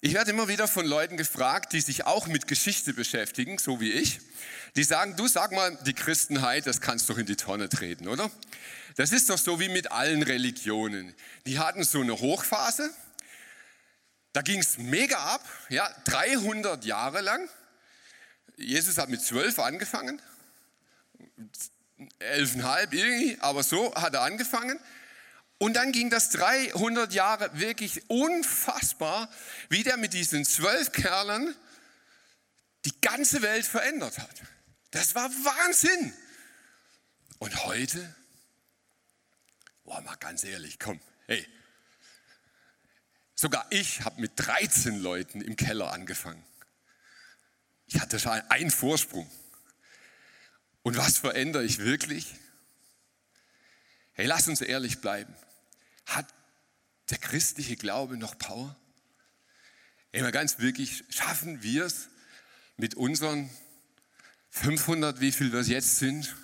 Ich 0.01 0.13
werde 0.13 0.33
immer 0.33 0.49
wieder 0.49 0.67
von 0.67 0.85
Leuten 0.85 1.17
gefragt, 1.17 1.73
die 1.73 1.81
sich 1.81 2.05
auch 2.05 2.27
mit 2.27 2.49
Geschichte 2.49 2.93
beschäftigen, 2.93 3.59
so 3.59 3.81
wie 3.81 3.93
ich. 3.93 4.21
Die 4.77 4.85
sagen, 4.85 5.17
du 5.17 5.29
sag 5.29 5.53
mal, 5.53 5.77
die 5.87 5.95
Christenheit, 5.95 6.67
das 6.67 6.81
kannst 6.81 7.09
du 7.09 7.13
doch 7.13 7.21
in 7.21 7.27
die 7.27 7.37
Tonne 7.37 7.69
treten, 7.69 8.09
oder? 8.09 8.31
Das 8.97 9.13
ist 9.13 9.31
doch 9.31 9.39
so 9.39 9.61
wie 9.61 9.69
mit 9.69 9.91
allen 9.93 10.23
Religionen. 10.23 11.15
Die 11.47 11.59
hatten 11.59 11.85
so 11.85 12.01
eine 12.01 12.19
Hochphase, 12.19 12.91
da 14.33 14.43
ging 14.43 14.61
es 14.61 14.79
mega 14.79 15.17
ab, 15.17 15.49
ja, 15.69 15.89
300 16.05 16.85
Jahre 16.85 17.21
lang. 17.21 17.49
Jesus 18.57 18.99
hat 18.99 19.09
mit 19.09 19.23
zwölf 19.23 19.59
angefangen, 19.59 20.21
elfeinhalb 22.19 22.93
irgendwie, 22.93 23.39
aber 23.41 23.63
so 23.63 23.95
hat 23.95 24.15
er 24.15 24.23
angefangen. 24.23 24.79
Und 25.59 25.75
dann 25.75 25.93
ging 25.93 26.11
das 26.11 26.31
300 26.31 27.13
Jahre 27.13 27.51
wirklich 27.59 28.03
unfassbar, 28.11 29.31
wie 29.69 29.85
der 29.85 29.97
mit 29.97 30.13
diesen 30.13 30.45
zwölf 30.45 30.91
Kerlen 30.91 31.55
die 32.85 33.01
ganze 33.01 33.41
Welt 33.41 33.65
verändert 33.65 34.19
hat. 34.19 34.43
Das 34.95 35.17
war 35.17 35.29
Wahnsinn. 35.29 36.15
Und 37.41 37.65
heute, 37.65 38.15
boah, 39.83 40.01
mal 40.03 40.15
ganz 40.15 40.45
ehrlich, 40.45 40.79
komm, 40.79 41.01
hey, 41.27 41.45
sogar 43.35 43.67
ich 43.71 44.03
habe 44.03 44.21
mit 44.21 44.35
13 44.37 45.01
Leuten 45.01 45.41
im 45.41 45.57
Keller 45.57 45.93
angefangen. 45.93 46.47
Ich 47.87 48.01
hatte 48.01 48.21
schon 48.21 48.41
einen 48.51 48.71
Vorsprung. 48.71 49.29
Und 50.83 50.97
was 50.97 51.19
verändere 51.19 51.65
ich 51.65 51.79
wirklich? 51.79 52.33
Hey, 54.13 54.27
lass 54.27 54.47
uns 54.47 54.61
ehrlich 54.61 55.01
bleiben. 55.01 55.35
Hat 56.07 56.33
der 57.11 57.19
christliche 57.19 57.75
Glaube 57.75 58.17
noch 58.17 58.39
Power? 58.39 58.79
Immer 60.13 60.31
ganz 60.31 60.61
wirklich, 60.61 61.03
schaffen 61.09 61.65
wir 61.65 61.85
es 61.85 62.11
mit 62.77 62.95
unseren 62.95 63.51
500, 64.55 65.21
wie 65.21 65.33
viel 65.33 65.53
wir 65.53 65.63
jetzt 65.63 65.99
sind, 65.99 66.35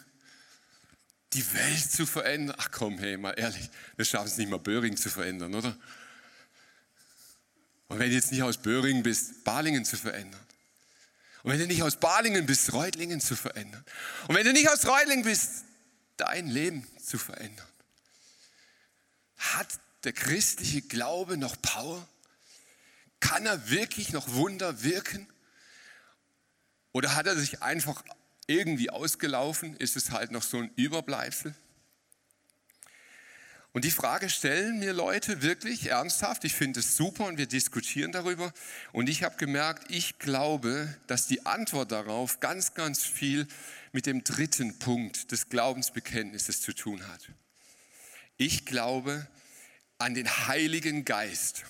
die 1.33 1.55
Welt 1.55 1.93
zu 1.93 2.07
verändern? 2.07 2.57
Ach 2.59 2.71
komm, 2.73 2.99
hey, 2.99 3.17
mal 3.17 3.33
ehrlich, 3.33 3.71
wir 3.97 4.05
schaffen 4.05 4.27
es 4.27 4.37
nicht 4.37 4.51
mal 4.51 4.59
Böhring 4.59 4.97
zu 4.97 5.09
verändern, 5.09 5.55
oder? 5.55 5.77
Und 7.87 8.01
wenn 8.01 8.09
du 8.09 8.17
jetzt 8.17 8.33
nicht 8.33 8.43
aus 8.43 8.59
Böhringen 8.59 9.05
bist, 9.05 9.45
Balingen 9.45 9.85
zu 9.85 9.97
verändern. 9.97 10.41
Und 11.45 11.53
wenn 11.53 11.61
du 11.61 11.69
nicht 11.69 11.83
aus 11.83 11.97
Balingen 11.97 12.47
bist, 12.47 12.73
Reutlingen 12.73 13.21
zu 13.21 13.37
verändern. 13.37 13.85
Und 14.27 14.35
wenn 14.35 14.45
du 14.45 14.53
nicht 14.53 14.69
aus 14.69 14.85
Reutlingen 14.87 15.25
bist, 15.25 15.65
dein 16.17 16.49
Leben 16.49 16.87
zu 17.03 17.17
verändern. 17.17 17.67
Hat 19.37 19.69
der 20.03 20.13
christliche 20.13 20.83
Glaube 20.83 21.37
noch 21.37 21.61
Power? 21.63 22.07
Kann 23.21 23.47
er 23.47 23.71
wirklich 23.71 24.13
noch 24.13 24.33
Wunder 24.33 24.83
wirken? 24.83 25.29
Oder 26.93 27.15
hat 27.15 27.27
er 27.27 27.37
sich 27.37 27.63
einfach 27.63 28.03
irgendwie 28.47 28.91
ausgelaufen? 28.91 29.77
Ist 29.77 29.97
es 29.97 30.11
halt 30.11 30.31
noch 30.33 30.43
so 30.43 30.59
ein 30.59 30.71
Überbleibsel? 30.77 31.55
Und 33.73 33.85
die 33.85 33.93
Frage 33.93 34.29
stellen 34.29 34.81
mir 34.81 34.93
Leute 34.93 35.43
wirklich 35.43 35.87
ernsthaft. 35.87 36.45
Ich 36.45 36.55
finde 36.55 36.81
es 36.81 36.97
super 36.97 37.27
und 37.27 37.39
wir 37.39 37.47
diskutieren 37.47 38.11
darüber. 38.11 38.53
Und 38.93 39.09
ich 39.09 39.23
habe 39.23 39.37
gemerkt, 39.37 39.93
ich 39.93 40.19
glaube, 40.19 40.93
dass 41.07 41.29
die 41.29 41.47
Antwort 41.47 41.93
darauf 41.93 42.41
ganz, 42.41 42.75
ganz 42.75 43.05
viel 43.05 43.47
mit 43.93 44.07
dem 44.07 44.25
dritten 44.25 44.81
Punkt 44.81 45.31
des 45.31 45.49
Glaubensbekenntnisses 45.49 46.63
zu 46.63 46.73
tun 46.73 47.07
hat. 47.07 47.31
Ich 48.37 48.67
glaube 48.67 49.29
an 49.99 50.15
den 50.15 50.29
Heiligen 50.49 51.05
Geist. 51.05 51.65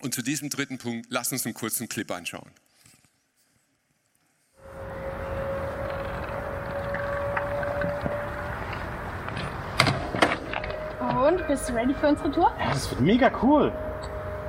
Und 0.00 0.14
zu 0.14 0.20
diesem 0.20 0.50
dritten 0.50 0.76
Punkt, 0.76 1.06
lass 1.08 1.32
uns 1.32 1.46
einen 1.46 1.54
kurzen 1.54 1.88
Clip 1.88 2.10
anschauen. 2.10 2.50
Und 11.16 11.46
bist 11.46 11.68
du 11.68 11.74
ready 11.74 11.94
für 11.94 12.08
unsere 12.08 12.30
Tour? 12.30 12.52
Ja, 12.58 12.70
das 12.70 12.90
wird 12.90 13.00
mega 13.00 13.30
cool. 13.42 13.72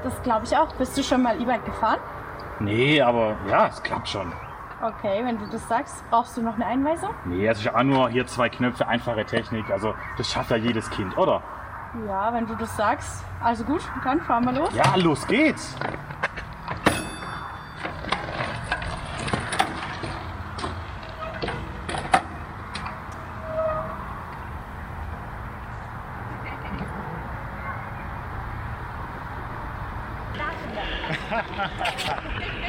Das 0.04 0.22
glaube 0.22 0.46
ich 0.46 0.56
auch. 0.56 0.74
Bist 0.76 0.98
du 0.98 1.04
schon 1.04 1.22
mal 1.22 1.40
E-Bike 1.42 1.66
gefahren? 1.66 2.00
Nee, 2.60 3.02
aber 3.02 3.36
ja, 3.50 3.68
es 3.68 3.82
klappt 3.82 4.10
schon. 4.10 4.32
Okay, 4.82 5.22
wenn 5.24 5.40
du 5.40 5.48
das 5.48 5.68
sagst, 5.68 6.04
brauchst 6.10 6.38
du 6.38 6.42
noch 6.42 6.56
eine 6.56 6.66
Einweisung? 6.66 7.10
Nee, 7.26 7.48
es 7.48 7.60
ist 7.60 7.64
ja 7.64 7.76
auch 7.76 7.84
nur 7.84 8.10
hier 8.10 8.28
zwei 8.28 8.50
Knöpfe, 8.50 8.88
einfache 8.88 9.26
Technik. 9.26 9.72
Also 9.72 9.96
das 10.18 10.30
schafft 10.30 10.52
ja 10.52 10.58
jedes 10.58 10.90
Kind, 10.90 11.18
oder? 11.18 11.42
Ja, 12.06 12.34
wenn 12.34 12.46
du 12.46 12.56
das 12.56 12.76
sagst. 12.76 13.24
Also 13.42 13.64
gut, 13.64 13.82
dann 14.04 14.22
fahren 14.22 14.46
wir 14.46 14.52
los. 14.52 14.70
Ja, 14.76 14.96
los 14.98 15.26
geht's. 15.26 15.76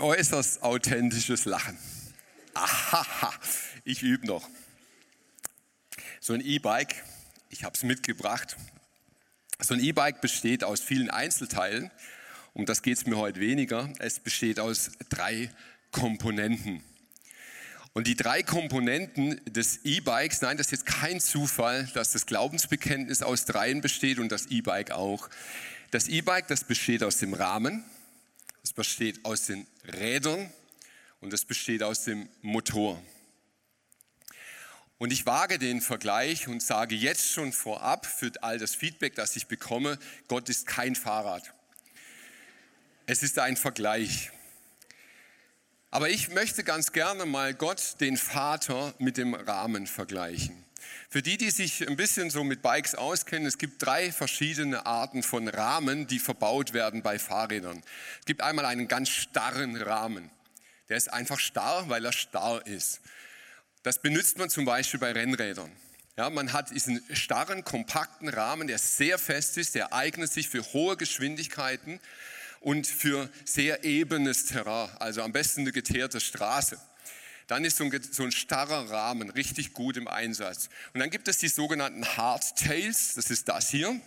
äußerst 0.00 0.62
authentisches 0.62 1.44
Lachen. 1.44 1.78
Aha, 2.54 3.32
ich 3.84 4.02
übe 4.02 4.26
noch. 4.26 4.48
So 6.20 6.32
ein 6.32 6.40
E-Bike, 6.40 7.02
ich 7.48 7.64
habe 7.64 7.74
es 7.74 7.82
mitgebracht. 7.82 8.56
So 9.60 9.74
ein 9.74 9.80
E-Bike 9.80 10.20
besteht 10.20 10.64
aus 10.64 10.80
vielen 10.80 11.10
Einzelteilen. 11.10 11.90
Um 12.52 12.66
das 12.66 12.82
geht 12.82 12.98
es 12.98 13.06
mir 13.06 13.16
heute 13.16 13.40
weniger. 13.40 13.92
Es 13.98 14.20
besteht 14.20 14.58
aus 14.58 14.90
drei 15.08 15.50
Komponenten. 15.92 16.82
Und 17.92 18.06
die 18.06 18.14
drei 18.14 18.42
Komponenten 18.42 19.40
des 19.46 19.84
E-Bikes, 19.84 20.42
nein, 20.42 20.56
das 20.56 20.66
ist 20.68 20.72
jetzt 20.72 20.86
kein 20.86 21.20
Zufall, 21.20 21.88
dass 21.94 22.12
das 22.12 22.26
Glaubensbekenntnis 22.26 23.22
aus 23.22 23.44
dreien 23.44 23.80
besteht 23.80 24.18
und 24.18 24.30
das 24.30 24.46
E-Bike 24.46 24.92
auch. 24.92 25.28
Das 25.90 26.06
E-Bike, 26.06 26.46
das 26.46 26.64
besteht 26.64 27.02
aus 27.02 27.18
dem 27.18 27.34
Rahmen, 27.34 27.84
es 28.62 28.72
besteht 28.72 29.24
aus 29.24 29.46
den 29.46 29.66
Rädern 29.84 30.52
und 31.20 31.32
es 31.32 31.44
besteht 31.44 31.82
aus 31.82 32.04
dem 32.04 32.28
Motor. 32.42 33.02
Und 34.98 35.12
ich 35.12 35.24
wage 35.24 35.58
den 35.58 35.80
Vergleich 35.80 36.46
und 36.46 36.62
sage 36.62 36.94
jetzt 36.94 37.30
schon 37.32 37.52
vorab 37.52 38.04
für 38.04 38.32
all 38.42 38.58
das 38.58 38.74
Feedback, 38.74 39.14
das 39.14 39.34
ich 39.34 39.46
bekomme, 39.46 39.98
Gott 40.28 40.50
ist 40.50 40.66
kein 40.66 40.94
Fahrrad. 40.94 41.54
Es 43.06 43.22
ist 43.22 43.38
ein 43.38 43.56
Vergleich. 43.56 44.30
Aber 45.90 46.10
ich 46.10 46.28
möchte 46.28 46.64
ganz 46.64 46.92
gerne 46.92 47.24
mal 47.24 47.54
Gott, 47.54 47.96
den 48.00 48.16
Vater, 48.16 48.94
mit 48.98 49.16
dem 49.16 49.34
Rahmen 49.34 49.86
vergleichen. 49.86 50.64
Für 51.08 51.22
die, 51.22 51.36
die 51.36 51.50
sich 51.50 51.86
ein 51.86 51.96
bisschen 51.96 52.30
so 52.30 52.44
mit 52.44 52.62
Bikes 52.62 52.94
auskennen, 52.94 53.46
es 53.46 53.58
gibt 53.58 53.82
drei 53.84 54.12
verschiedene 54.12 54.86
Arten 54.86 55.22
von 55.22 55.48
Rahmen, 55.48 56.06
die 56.06 56.18
verbaut 56.18 56.72
werden 56.72 57.02
bei 57.02 57.18
Fahrrädern. 57.18 57.82
Es 58.20 58.26
gibt 58.26 58.42
einmal 58.42 58.64
einen 58.64 58.88
ganz 58.88 59.08
starren 59.08 59.76
Rahmen. 59.76 60.30
Der 60.88 60.96
ist 60.96 61.12
einfach 61.12 61.38
starr, 61.38 61.88
weil 61.88 62.04
er 62.04 62.12
starr 62.12 62.66
ist. 62.66 63.00
Das 63.82 64.02
benutzt 64.02 64.38
man 64.38 64.50
zum 64.50 64.64
Beispiel 64.64 65.00
bei 65.00 65.12
Rennrädern. 65.12 65.70
Ja, 66.16 66.28
man 66.28 66.52
hat 66.52 66.70
diesen 66.70 67.02
starren, 67.14 67.64
kompakten 67.64 68.28
Rahmen, 68.28 68.66
der 68.66 68.78
sehr 68.78 69.18
fest 69.18 69.56
ist, 69.56 69.74
der 69.74 69.94
eignet 69.94 70.32
sich 70.32 70.48
für 70.48 70.62
hohe 70.72 70.96
Geschwindigkeiten 70.96 72.00
und 72.60 72.86
für 72.86 73.30
sehr 73.44 73.84
ebenes 73.84 74.46
Terrain, 74.46 74.90
also 74.98 75.22
am 75.22 75.32
besten 75.32 75.62
eine 75.62 75.72
geteerte 75.72 76.20
Straße. 76.20 76.78
Dann 77.50 77.64
ist 77.64 77.78
so 77.78 77.84
ein, 77.84 78.02
so 78.12 78.22
ein 78.22 78.30
starrer 78.30 78.90
Rahmen 78.90 79.28
richtig 79.28 79.72
gut 79.72 79.96
im 79.96 80.06
Einsatz. 80.06 80.68
Und 80.94 81.00
dann 81.00 81.10
gibt 81.10 81.26
es 81.26 81.38
die 81.38 81.48
sogenannten 81.48 82.06
Hardtails, 82.06 83.14
das 83.16 83.28
ist 83.28 83.48
das 83.48 83.70
hier, 83.70 84.00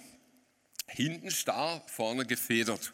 hinten 0.88 1.29
starr, 1.29 1.84
vorne 1.88 2.25
gefedert. 2.25 2.93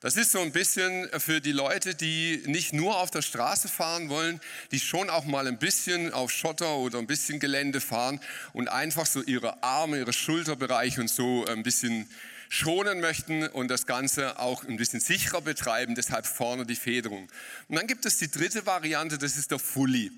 Das 0.00 0.14
ist 0.14 0.30
so 0.30 0.40
ein 0.40 0.52
bisschen 0.52 1.08
für 1.18 1.40
die 1.40 1.50
Leute, 1.50 1.96
die 1.96 2.44
nicht 2.46 2.74
nur 2.74 3.00
auf 3.00 3.10
der 3.10 3.22
Straße 3.22 3.66
fahren 3.66 4.08
wollen, 4.08 4.40
die 4.70 4.78
schon 4.78 5.10
auch 5.10 5.24
mal 5.24 5.48
ein 5.48 5.58
bisschen 5.58 6.12
auf 6.12 6.30
Schotter 6.30 6.76
oder 6.76 7.00
ein 7.00 7.08
bisschen 7.08 7.40
Gelände 7.40 7.80
fahren 7.80 8.20
und 8.52 8.68
einfach 8.68 9.06
so 9.06 9.20
ihre 9.20 9.64
Arme, 9.64 9.98
ihre 9.98 10.12
Schulterbereiche 10.12 11.00
und 11.00 11.10
so 11.10 11.44
ein 11.44 11.64
bisschen 11.64 12.08
schonen 12.48 13.00
möchten 13.00 13.46
und 13.46 13.68
das 13.68 13.86
Ganze 13.86 14.38
auch 14.38 14.64
ein 14.64 14.76
bisschen 14.76 15.00
sicherer 15.00 15.40
betreiben, 15.40 15.94
deshalb 15.94 16.26
vorne 16.26 16.66
die 16.66 16.76
Federung. 16.76 17.28
Und 17.68 17.76
dann 17.76 17.86
gibt 17.86 18.06
es 18.06 18.18
die 18.18 18.30
dritte 18.30 18.66
Variante, 18.66 19.18
das 19.18 19.36
ist 19.36 19.50
der 19.50 19.58
Fully. 19.58 20.12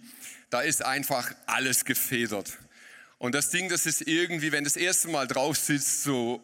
Da 0.50 0.60
ist 0.60 0.84
einfach 0.84 1.32
alles 1.46 1.84
gefedert. 1.84 2.58
Und 3.18 3.34
das 3.34 3.50
Ding, 3.50 3.68
das 3.68 3.86
ist 3.86 4.02
irgendwie, 4.02 4.52
wenn 4.52 4.64
das 4.64 4.76
erste 4.76 5.08
Mal 5.08 5.26
drauf 5.26 5.58
sitzt, 5.58 6.04
so 6.04 6.42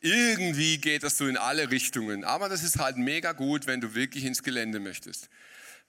irgendwie 0.00 0.78
geht 0.78 1.02
das 1.02 1.18
so 1.18 1.26
in 1.26 1.36
alle 1.36 1.70
Richtungen. 1.70 2.24
Aber 2.24 2.48
das 2.48 2.62
ist 2.62 2.78
halt 2.78 2.96
mega 2.96 3.32
gut, 3.32 3.66
wenn 3.66 3.80
du 3.80 3.94
wirklich 3.94 4.24
ins 4.24 4.42
Gelände 4.42 4.80
möchtest 4.80 5.28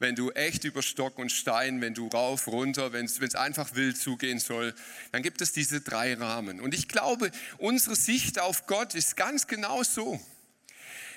wenn 0.02 0.16
du 0.16 0.32
echt 0.32 0.64
über 0.64 0.82
Stock 0.82 1.20
und 1.20 1.32
Stein, 1.32 1.80
wenn 1.80 1.94
du 1.94 2.08
rauf, 2.08 2.48
runter, 2.48 2.92
wenn 2.92 3.06
es 3.06 3.36
einfach 3.36 3.76
wild 3.76 3.98
zugehen 3.98 4.40
soll, 4.40 4.74
dann 5.12 5.22
gibt 5.22 5.42
es 5.42 5.54
diese 5.54 5.82
drei 5.82 6.16
Rahmen. 6.16 6.60
Und 6.60 6.74
ich 6.74 6.88
glaube, 6.88 7.32
unsere 7.60 7.96
Sicht 7.96 8.40
auf 8.40 8.66
Gott 8.66 8.96
ist 8.96 9.16
ganz 9.16 9.48
genau 9.48 9.84
so. 9.84 10.20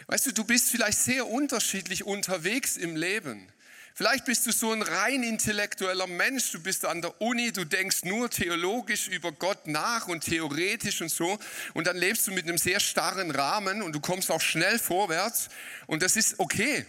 Weißt 0.06 0.26
du, 0.26 0.32
du 0.32 0.44
bist 0.44 0.70
vielleicht 0.70 0.98
sehr 0.98 1.26
unterschiedlich 1.26 2.04
unterwegs 2.04 2.76
im 2.76 2.94
Leben. 2.94 3.48
Vielleicht 3.94 4.26
bist 4.26 4.44
du 4.44 4.52
so 4.52 4.72
ein 4.72 4.82
rein 4.82 5.22
intellektueller 5.22 6.08
Mensch, 6.08 6.50
du 6.50 6.60
bist 6.60 6.84
an 6.84 7.00
der 7.00 7.20
Uni, 7.22 7.52
du 7.52 7.64
denkst 7.64 8.04
nur 8.04 8.28
theologisch 8.28 9.06
über 9.08 9.30
Gott 9.32 9.68
nach 9.68 10.08
und 10.08 10.24
theoretisch 10.24 11.00
und 11.00 11.10
so 11.10 11.38
und 11.74 11.86
dann 11.86 11.96
lebst 11.96 12.26
du 12.26 12.32
mit 12.32 12.44
einem 12.44 12.58
sehr 12.58 12.80
starren 12.80 13.30
Rahmen 13.30 13.82
und 13.82 13.92
du 13.92 14.00
kommst 14.00 14.32
auch 14.32 14.40
schnell 14.40 14.80
vorwärts 14.80 15.48
und 15.86 16.02
das 16.02 16.16
ist 16.16 16.40
okay 16.40 16.84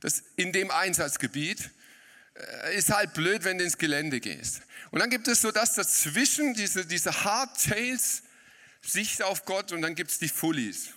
das 0.00 0.22
in 0.36 0.52
dem 0.52 0.70
Einsatzgebiet, 0.70 1.70
äh, 2.34 2.76
ist 2.76 2.90
halt 2.90 3.14
blöd, 3.14 3.44
wenn 3.44 3.58
du 3.58 3.64
ins 3.64 3.78
Gelände 3.78 4.20
gehst. 4.20 4.62
Und 4.90 5.00
dann 5.00 5.10
gibt 5.10 5.28
es 5.28 5.40
so 5.40 5.50
das 5.50 5.74
dazwischen, 5.74 6.54
diese, 6.54 6.86
diese 6.86 7.24
Hardtails, 7.24 8.22
Sicht 8.82 9.22
auf 9.22 9.44
Gott 9.44 9.72
und 9.72 9.82
dann 9.82 9.94
gibt 9.94 10.10
es 10.10 10.18
die 10.18 10.28
Fullies. 10.28 10.90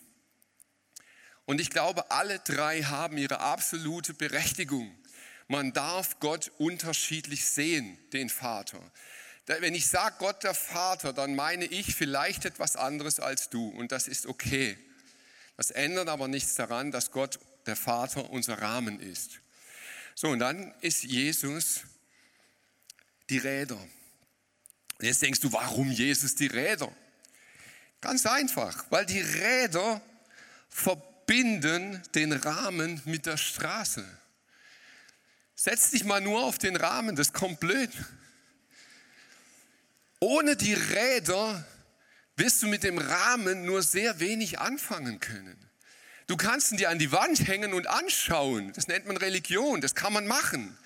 Und 1.46 1.60
ich 1.60 1.72
glaube, 1.72 2.12
alle 2.12 2.40
drei 2.40 2.84
haben 2.84 3.18
ihre 3.18 3.40
absolute 3.40 4.14
Berechtigung. 4.14 4.96
Man 5.48 5.74
darf 5.74 6.20
Gott 6.20 6.52
unterschiedlich 6.60 7.46
sehen, 7.46 7.98
den 8.14 8.30
Vater. 8.30 8.80
Wenn 9.48 9.74
ich 9.74 9.88
sage 9.88 10.16
Gott 10.20 10.44
der 10.44 10.54
Vater, 10.54 11.12
dann 11.12 11.36
meine 11.36 11.66
ich 11.66 11.96
vielleicht 11.96 12.46
etwas 12.46 12.76
anderes 12.76 13.20
als 13.20 13.50
du 13.50 13.68
und 13.70 13.92
das 13.92 14.08
ist 14.08 14.28
okay. 14.28 14.78
Das 15.58 15.72
ändert 15.72 16.08
aber 16.08 16.28
nichts 16.28 16.54
daran, 16.54 16.92
dass 16.92 17.10
Gott 17.10 17.40
der 17.66 17.76
Vater 17.76 18.30
unser 18.30 18.62
Rahmen 18.62 19.00
ist. 19.00 19.40
So, 20.16 20.30
und 20.30 20.40
dann 20.40 20.74
ist 20.82 21.04
Jesus 21.04 21.82
die 23.30 23.38
Räder. 23.38 23.78
Und 23.78 25.06
jetzt 25.06 25.22
denkst 25.22 25.40
du, 25.40 25.52
warum 25.54 25.92
Jesus 25.92 26.36
die 26.36 26.48
Räder? 26.48 26.92
Ganz 28.02 28.26
einfach, 28.26 28.86
weil 28.90 29.06
die 29.06 29.22
Räder 29.22 30.02
verbinden 30.70 32.02
den 32.16 32.34
Rahmen 32.34 33.02
mit 33.06 33.26
der 33.26 33.38
Straße. 33.38 34.06
Setz 35.56 35.92
dich 35.92 36.06
mal 36.06 36.22
nur 36.22 36.44
auf 36.44 36.58
den 36.58 36.76
Rahmen, 36.76 37.16
das 37.16 37.34
kommt 37.34 37.60
blöd. 37.60 37.92
Ohne 40.20 40.56
die 40.56 40.74
Räder 40.74 41.66
wirst 42.36 42.62
du 42.62 42.68
mit 42.68 42.84
dem 42.84 42.98
Rahmen 42.98 43.66
nur 43.66 43.84
sehr 43.84 44.20
wenig 44.20 44.60
anfangen 44.60 45.20
können. 45.20 45.69
Du 46.30 46.38
kannst 46.38 46.72
ihn 46.72 46.78
dir 46.78 46.92
an 46.92 47.00
die 47.00 47.12
Wand 47.12 47.48
hängen 47.48 47.74
und 47.74 47.88
anschauen. 47.88 48.72
Das 48.74 48.88
nennt 48.88 49.08
man 49.08 49.18
Religion, 49.18 49.82
das 49.82 49.96
kann 49.96 50.14
man 50.14 50.28
machen. 50.28 50.78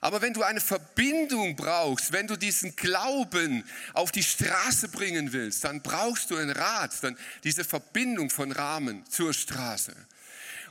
Aber 0.00 0.22
wenn 0.22 0.32
du 0.32 0.42
eine 0.42 0.62
Verbindung 0.62 1.54
brauchst, 1.54 2.12
wenn 2.12 2.26
du 2.26 2.34
diesen 2.34 2.74
Glauben 2.76 3.62
auf 3.92 4.10
die 4.10 4.22
Straße 4.22 4.88
bringen 4.88 5.34
willst, 5.34 5.64
dann 5.64 5.82
brauchst 5.82 6.30
du 6.30 6.36
ein 6.36 6.48
Rad, 6.48 6.92
dann 7.02 7.14
diese 7.44 7.62
Verbindung 7.62 8.30
von 8.30 8.52
Rahmen 8.52 9.04
zur 9.04 9.34
Straße. 9.34 9.92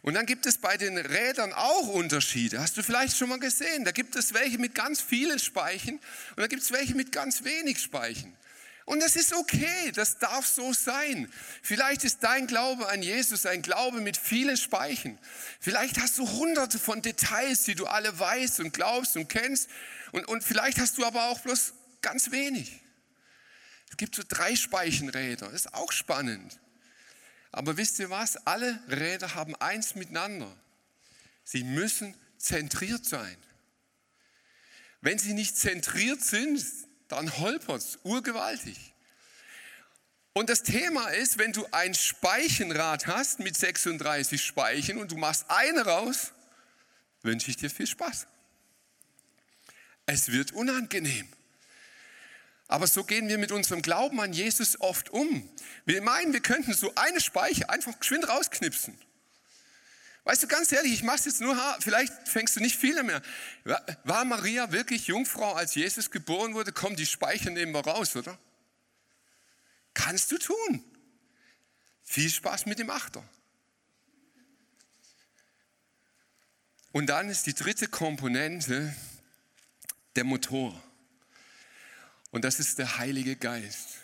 Und 0.01 0.15
dann 0.15 0.25
gibt 0.25 0.47
es 0.47 0.57
bei 0.57 0.75
den 0.75 0.97
Rädern 0.97 1.53
auch 1.53 1.89
Unterschiede. 1.89 2.59
Hast 2.59 2.77
du 2.77 2.81
vielleicht 2.81 3.15
schon 3.15 3.29
mal 3.29 3.39
gesehen? 3.39 3.85
Da 3.85 3.91
gibt 3.91 4.15
es 4.15 4.33
welche 4.33 4.57
mit 4.57 4.73
ganz 4.73 5.01
vielen 5.01 5.37
Speichen 5.37 5.99
und 6.35 6.39
da 6.39 6.47
gibt 6.47 6.63
es 6.63 6.71
welche 6.71 6.95
mit 6.95 7.11
ganz 7.11 7.43
wenig 7.43 7.79
Speichen. 7.79 8.35
Und 8.89 9.01
das 9.01 9.15
ist 9.15 9.33
okay, 9.33 9.91
das 9.93 10.17
darf 10.17 10.47
so 10.47 10.73
sein. 10.73 11.31
Vielleicht 11.61 12.03
ist 12.03 12.23
dein 12.23 12.47
Glaube 12.47 12.89
an 12.89 13.03
Jesus 13.03 13.45
ein 13.45 13.61
Glaube 13.61 14.01
mit 14.01 14.17
vielen 14.17 14.57
Speichen. 14.57 15.19
Vielleicht 15.59 15.99
hast 16.01 16.17
du 16.17 16.27
hunderte 16.27 16.79
von 16.79 17.03
Details, 17.03 17.61
die 17.61 17.75
du 17.75 17.85
alle 17.85 18.17
weißt 18.17 18.61
und 18.61 18.73
glaubst 18.73 19.15
und 19.15 19.29
kennst. 19.29 19.69
Und, 20.11 20.27
und 20.27 20.43
vielleicht 20.43 20.79
hast 20.79 20.97
du 20.97 21.05
aber 21.05 21.25
auch 21.25 21.39
bloß 21.41 21.73
ganz 22.01 22.31
wenig. 22.31 22.81
Es 23.91 23.97
gibt 23.97 24.15
so 24.15 24.23
drei 24.27 24.55
Speichenräder, 24.55 25.45
das 25.45 25.65
ist 25.65 25.73
auch 25.75 25.91
spannend. 25.91 26.57
Aber 27.51 27.77
wisst 27.77 27.99
ihr 27.99 28.09
was? 28.09 28.37
Alle 28.47 28.81
Räder 28.87 29.35
haben 29.35 29.55
eins 29.57 29.93
miteinander. 29.93 30.51
Sie 31.43 31.63
müssen 31.63 32.15
zentriert 32.39 33.05
sein. 33.05 33.37
Wenn 35.01 35.19
sie 35.19 35.33
nicht 35.33 35.55
zentriert 35.57 36.23
sind, 36.23 36.65
dann 37.09 37.37
holpert 37.37 37.81
es 37.81 37.99
urgewaltig. 38.03 38.93
Und 40.33 40.49
das 40.49 40.63
Thema 40.63 41.07
ist, 41.09 41.37
wenn 41.37 41.51
du 41.51 41.67
ein 41.71 41.93
Speichenrad 41.93 43.07
hast 43.07 43.39
mit 43.39 43.57
36 43.57 44.41
Speichen 44.41 44.97
und 44.97 45.11
du 45.11 45.17
machst 45.17 45.45
eine 45.49 45.85
raus, 45.85 46.31
wünsche 47.23 47.49
ich 47.49 47.57
dir 47.57 47.69
viel 47.69 47.87
Spaß. 47.87 48.27
Es 50.05 50.31
wird 50.31 50.53
unangenehm. 50.53 51.27
Aber 52.67 52.85
so 52.85 53.03
gehen 53.03 53.27
wir 53.27 53.39
mit 53.39 53.51
unserem 53.51 53.81
Glauben 53.81 54.21
an 54.21 54.31
Jesus 54.31 54.79
oft 54.79 55.09
um. 55.09 55.49
Wir 55.85 56.03
meinen, 56.03 56.33
wir 56.33 56.39
könnten 56.39 56.73
so 56.73 56.93
eine 56.95 57.19
Speiche 57.19 57.69
einfach 57.69 57.99
geschwind 57.99 58.29
rausknipsen. 58.29 58.95
Weißt 60.25 60.43
du, 60.43 60.47
ganz 60.47 60.71
ehrlich, 60.71 60.93
ich 60.93 61.03
mache 61.03 61.17
es 61.17 61.25
jetzt 61.25 61.41
nur, 61.41 61.57
vielleicht 61.79 62.13
fängst 62.27 62.55
du 62.55 62.59
nicht 62.59 62.75
viele 62.75 63.03
mehr. 63.03 63.21
War 64.03 64.25
Maria 64.25 64.71
wirklich 64.71 65.07
Jungfrau, 65.07 65.53
als 65.53 65.75
Jesus 65.75 66.11
geboren 66.11 66.53
wurde? 66.53 66.71
Komm, 66.71 66.95
die 66.95 67.05
Speicher 67.05 67.49
nehmen 67.49 67.73
wir 67.73 67.81
raus, 67.81 68.15
oder? 68.15 68.37
Kannst 69.93 70.31
du 70.31 70.37
tun. 70.37 70.83
Viel 72.03 72.29
Spaß 72.29 72.65
mit 72.65 72.79
dem 72.79 72.89
Achter. 72.89 73.23
Und 76.91 77.07
dann 77.07 77.29
ist 77.29 77.45
die 77.45 77.53
dritte 77.53 77.87
Komponente 77.87 78.95
der 80.15 80.23
Motor. 80.23 80.81
Und 82.31 82.43
das 82.43 82.59
ist 82.59 82.77
der 82.79 82.97
Heilige 82.97 83.35
Geist. 83.35 83.97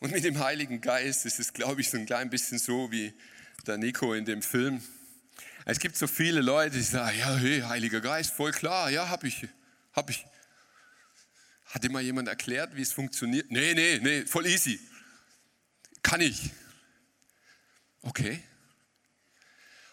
Und 0.00 0.12
mit 0.12 0.24
dem 0.24 0.38
Heiligen 0.38 0.80
Geist 0.80 1.24
ist 1.24 1.40
es, 1.40 1.52
glaube 1.52 1.80
ich, 1.80 1.90
so 1.90 1.96
ein 1.96 2.06
klein 2.06 2.28
bisschen 2.28 2.58
so 2.58 2.92
wie 2.92 3.14
der 3.68 3.78
Nico 3.78 4.14
in 4.14 4.24
dem 4.24 4.42
Film. 4.42 4.82
Es 5.64 5.78
gibt 5.78 5.96
so 5.96 6.06
viele 6.06 6.40
Leute, 6.40 6.76
die 6.76 6.82
sagen, 6.82 7.18
ja, 7.18 7.36
hey, 7.36 7.60
Heiliger 7.60 8.00
Geist, 8.00 8.32
voll 8.32 8.52
klar, 8.52 8.90
ja, 8.90 9.08
habe 9.08 9.26
ich, 9.28 9.48
habe 9.94 10.12
ich. 10.12 10.26
Hat 11.66 11.82
dir 11.82 11.90
mal 11.90 12.02
jemand 12.02 12.28
erklärt, 12.28 12.76
wie 12.76 12.82
es 12.82 12.92
funktioniert? 12.92 13.50
Nee, 13.50 13.74
nee, 13.74 13.98
nee, 14.00 14.26
voll 14.26 14.46
easy. 14.46 14.78
Kann 16.02 16.20
ich. 16.20 16.50
Okay. 18.02 18.40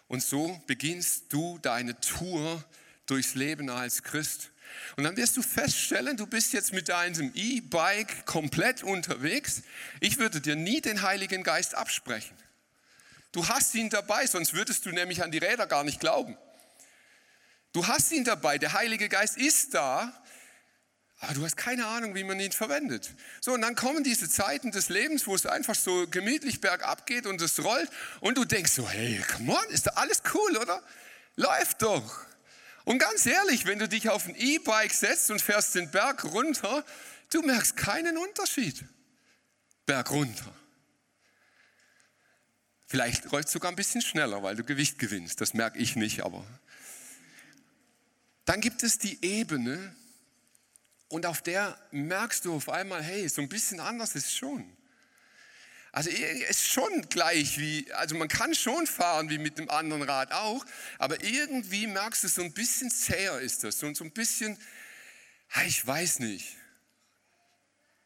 Und 0.08 0.22
so 0.22 0.62
beginnst 0.68 1.32
du 1.32 1.58
deine 1.60 2.00
Tour 2.02 2.64
durchs 3.06 3.36
Leben 3.36 3.70
als 3.70 4.04
Christ. 4.04 4.52
Und 4.98 5.06
dann 5.06 5.16
wirst 5.16 5.38
du 5.38 5.42
feststellen, 5.42 6.18
du 6.18 6.28
bist 6.28 6.54
jetzt 6.54 6.74
mit 6.74 6.90
deinem 6.90 7.32
E-Bike 7.34 8.26
komplett 8.26 8.84
unterwegs. 8.84 9.64
Ich 10.02 10.18
würde 10.18 10.42
dir 10.42 10.56
nie 10.56 10.82
den 10.82 11.02
Heiligen 11.02 11.44
Geist 11.44 11.76
absprechen. 11.76 12.36
Du 13.32 13.48
hast 13.48 13.74
ihn 13.76 13.90
dabei, 13.90 14.26
sonst 14.28 14.54
würdest 14.54 14.86
du 14.86 14.92
nämlich 14.92 15.24
an 15.24 15.32
die 15.32 15.38
Räder 15.38 15.68
gar 15.68 15.84
nicht 15.84 16.00
glauben. 16.00 16.38
Du 17.74 17.88
hast 17.88 18.12
ihn 18.12 18.26
dabei, 18.26 18.58
der 18.58 18.74
Heilige 18.74 19.08
Geist 19.08 19.38
ist 19.38 19.74
da, 19.74 20.12
aber 21.20 21.36
du 21.36 21.46
hast 21.46 21.56
keine 21.56 21.86
Ahnung, 21.86 22.16
wie 22.16 22.24
man 22.24 22.40
ihn 22.40 22.52
verwendet. 22.52 23.14
So, 23.40 23.54
und 23.54 23.62
dann 23.62 23.76
kommen 23.76 24.04
diese 24.04 24.28
Zeiten 24.28 24.72
des 24.72 24.90
Lebens, 24.90 25.28
wo 25.28 25.36
es 25.36 25.46
einfach 25.46 25.76
so 25.76 26.08
gemütlich 26.08 26.60
bergab 26.60 27.06
geht 27.06 27.28
und 27.28 27.40
es 27.42 27.64
rollt 27.64 27.90
und 28.20 28.38
du 28.38 28.44
denkst 28.44 28.72
so, 28.72 28.90
hey, 28.90 29.24
come 29.36 29.54
on, 29.54 29.70
ist 29.70 29.88
da 29.88 29.92
alles 29.92 30.24
cool, 30.34 30.58
oder? 30.58 30.84
Läuft 31.36 31.84
doch. 31.84 32.26
Und 32.84 32.98
ganz 32.98 33.26
ehrlich, 33.26 33.66
wenn 33.66 33.80
du 33.80 33.88
dich 33.88 34.10
auf 34.10 34.28
ein 34.28 34.36
E-Bike 34.36 34.92
setzt 34.92 35.30
und 35.32 35.42
fährst 35.42 35.76
den 35.76 35.92
Berg 35.92 36.26
runter, 36.26 36.84
du 37.30 37.42
merkst 37.44 37.78
keinen 37.78 38.18
Unterschied. 38.18 38.84
Berg 39.86 40.10
runter. 40.10 40.54
Vielleicht 42.92 43.32
läuft 43.32 43.48
es 43.48 43.54
sogar 43.54 43.72
ein 43.72 43.78
bisschen 43.78 44.02
schneller, 44.02 44.44
weil 44.44 44.58
du 44.58 44.66
Gewicht 44.66 45.00
gewinnst. 45.00 45.40
Das 45.40 45.54
merke 45.54 45.80
ich 45.80 45.96
nicht, 45.96 46.26
aber. 46.26 46.46
Dann 48.44 48.60
gibt 48.60 48.84
es 48.84 48.98
die 48.98 49.18
Ebene 49.24 49.96
und 51.08 51.26
auf 51.26 51.42
der 51.42 51.80
merkst 51.92 52.44
du 52.44 52.54
auf 52.54 52.68
einmal, 52.68 53.02
hey, 53.02 53.30
so 53.30 53.42
ein 53.42 53.48
bisschen 53.48 53.80
anders 53.80 54.16
ist 54.16 54.36
schon. 54.36 54.76
Also 55.94 56.10
es 56.10 56.50
ist 56.50 56.68
schon 56.68 57.08
gleich 57.08 57.58
wie, 57.60 57.90
also 57.94 58.16
man 58.16 58.28
kann 58.28 58.54
schon 58.54 58.86
fahren 58.86 59.30
wie 59.30 59.38
mit 59.38 59.58
dem 59.58 59.70
anderen 59.70 60.04
Rad 60.04 60.34
auch, 60.34 60.66
aber 60.98 61.24
irgendwie 61.24 61.88
merkst 61.88 62.26
du, 62.26 62.28
so 62.28 62.42
ein 62.42 62.52
bisschen 62.52 62.92
zäher 62.92 63.40
ist 63.40 63.64
das, 63.64 63.80
so, 63.80 63.94
so 63.94 64.04
ein 64.04 64.12
bisschen, 64.12 64.58
ich 65.66 65.88
weiß 65.88 66.20
nicht 66.20 66.58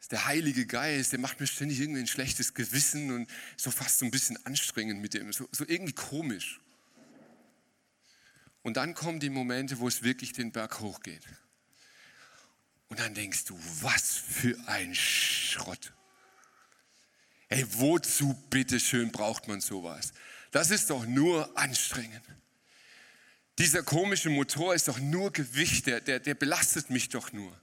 der 0.07 0.25
Heilige 0.25 0.65
Geist, 0.65 1.11
der 1.11 1.19
macht 1.19 1.39
mir 1.39 1.47
ständig 1.47 1.79
irgendwie 1.79 2.01
ein 2.01 2.07
schlechtes 2.07 2.53
Gewissen 2.53 3.11
und 3.11 3.29
so 3.57 3.71
fast 3.71 3.99
so 3.99 4.05
ein 4.05 4.11
bisschen 4.11 4.43
anstrengend 4.45 5.01
mit 5.01 5.13
dem, 5.13 5.31
so, 5.33 5.47
so 5.51 5.65
irgendwie 5.67 5.93
komisch. 5.93 6.59
Und 8.61 8.77
dann 8.77 8.93
kommen 8.93 9.19
die 9.19 9.29
Momente, 9.29 9.79
wo 9.79 9.87
es 9.87 10.03
wirklich 10.03 10.33
den 10.33 10.51
Berg 10.51 10.79
hochgeht. 10.79 11.21
Und 12.87 12.99
dann 12.99 13.13
denkst 13.13 13.45
du, 13.45 13.59
was 13.81 14.17
für 14.17 14.57
ein 14.67 14.93
Schrott. 14.95 15.93
Ey, 17.49 17.65
wozu 17.77 18.33
bitteschön 18.49 19.11
braucht 19.11 19.47
man 19.47 19.61
sowas? 19.61 20.13
Das 20.51 20.71
ist 20.71 20.89
doch 20.89 21.05
nur 21.05 21.57
anstrengend. 21.57 22.23
Dieser 23.59 23.83
komische 23.83 24.29
Motor 24.29 24.75
ist 24.75 24.87
doch 24.87 24.99
nur 24.99 25.31
Gewicht, 25.31 25.87
der, 25.87 26.01
der, 26.01 26.19
der 26.19 26.35
belastet 26.35 26.89
mich 26.89 27.09
doch 27.09 27.31
nur. 27.31 27.59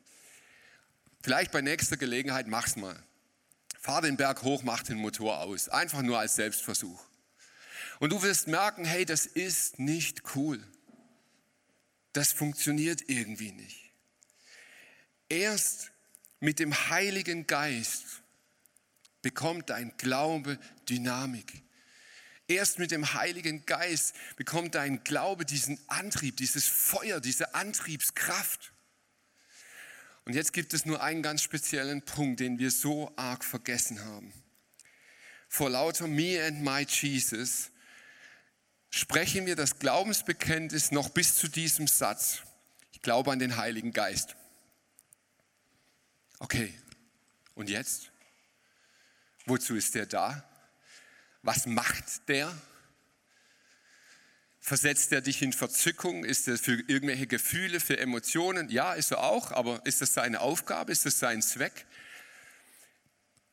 Vielleicht 1.22 1.52
bei 1.52 1.61
nächster 1.61 1.96
Gelegenheit 1.96 2.48
mach's 2.48 2.76
mal. 2.76 3.00
Fahr 3.80 4.02
den 4.02 4.16
Berg 4.16 4.42
hoch, 4.42 4.62
mach 4.62 4.82
den 4.82 4.98
Motor 4.98 5.40
aus. 5.40 5.68
Einfach 5.68 6.02
nur 6.02 6.18
als 6.18 6.37
Selbstversuch. 6.37 7.04
Und 8.00 8.11
du 8.11 8.22
wirst 8.22 8.48
merken, 8.48 8.85
hey, 8.85 9.04
das 9.04 9.26
ist 9.26 9.78
nicht 9.78 10.35
cool. 10.35 10.62
Das 12.12 12.32
funktioniert 12.32 13.08
irgendwie 13.08 13.52
nicht. 13.52 13.92
Erst 15.28 15.92
mit 16.40 16.58
dem 16.58 16.74
Heiligen 16.90 17.46
Geist 17.46 18.22
bekommt 19.22 19.70
dein 19.70 19.96
Glaube 19.96 20.58
Dynamik. 20.88 21.62
Erst 22.48 22.78
mit 22.78 22.90
dem 22.90 23.14
Heiligen 23.14 23.64
Geist 23.64 24.14
bekommt 24.37 24.74
dein 24.74 25.04
Glaube 25.04 25.46
diesen 25.46 25.78
Antrieb, 25.88 26.37
dieses 26.37 26.66
Feuer, 26.66 27.20
diese 27.20 27.54
Antriebskraft. 27.54 28.71
Und 30.24 30.35
jetzt 30.35 30.52
gibt 30.52 30.72
es 30.72 30.87
nur 30.87 31.02
einen 31.02 31.22
ganz 31.22 31.42
speziellen 31.42 32.02
Punkt, 32.02 32.40
den 32.40 32.58
wir 32.58 32.70
so 32.70 33.12
arg 33.16 33.44
vergessen 33.44 34.04
haben. 34.04 34.32
Vor 35.48 35.68
lauter 35.68 36.06
Me 36.06 36.42
and 36.44 36.62
My 36.62 36.87
Jesus 36.88 37.70
sprechen 38.90 39.46
wir 39.46 39.56
das 39.56 39.78
Glaubensbekenntnis 39.78 40.92
noch 40.92 41.08
bis 41.08 41.37
zu 41.37 41.48
diesem 41.48 41.87
Satz. 41.87 42.42
Ich 42.92 43.02
glaube 43.02 43.32
an 43.32 43.38
den 43.38 43.56
Heiligen 43.56 43.92
Geist. 43.92 44.37
Okay, 46.38 46.72
und 47.54 47.68
jetzt? 47.68 48.11
Wozu 49.46 49.74
ist 49.74 49.94
der 49.94 50.06
da? 50.06 50.44
Was 51.42 51.66
macht 51.66 52.28
der? 52.28 52.56
Versetzt 54.64 55.11
er 55.11 55.20
dich 55.20 55.42
in 55.42 55.53
Verzückung? 55.53 56.25
Ist 56.25 56.46
er 56.46 56.57
für 56.57 56.75
irgendwelche 56.87 57.27
Gefühle, 57.27 57.81
für 57.81 57.98
Emotionen? 57.98 58.68
Ja, 58.70 58.94
ist 58.94 59.11
er 59.11 59.25
auch, 59.25 59.51
aber 59.51 59.85
ist 59.85 60.01
das 60.03 60.14
seine 60.14 60.40
Aufgabe? 60.40 60.92
Ist 60.92 61.05
das 61.05 61.18
sein 61.18 61.42
Zweck? 61.42 61.85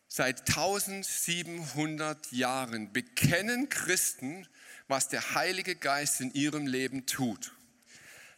Seit 0.08 0.48
1700 0.48 2.32
Jahren 2.32 2.94
bekennen 2.94 3.70
Christen, 3.70 4.48
was 4.88 5.10
der 5.10 5.34
Heilige 5.34 5.76
Geist 5.76 6.22
in 6.22 6.32
ihrem 6.36 6.68
Leben 6.68 7.08
tut. 7.08 7.54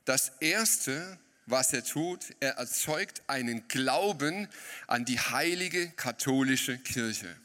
Das 0.06 0.32
Erste, 0.40 1.20
was 1.48 1.74
er 1.74 1.84
tut, 1.84 2.22
er 2.40 2.54
erzeugt 2.54 3.22
einen 3.28 3.68
Glauben 3.68 4.48
an 4.88 5.04
die 5.04 5.20
heilige 5.20 5.90
katholische 5.90 6.78
Kirche. 6.78 7.36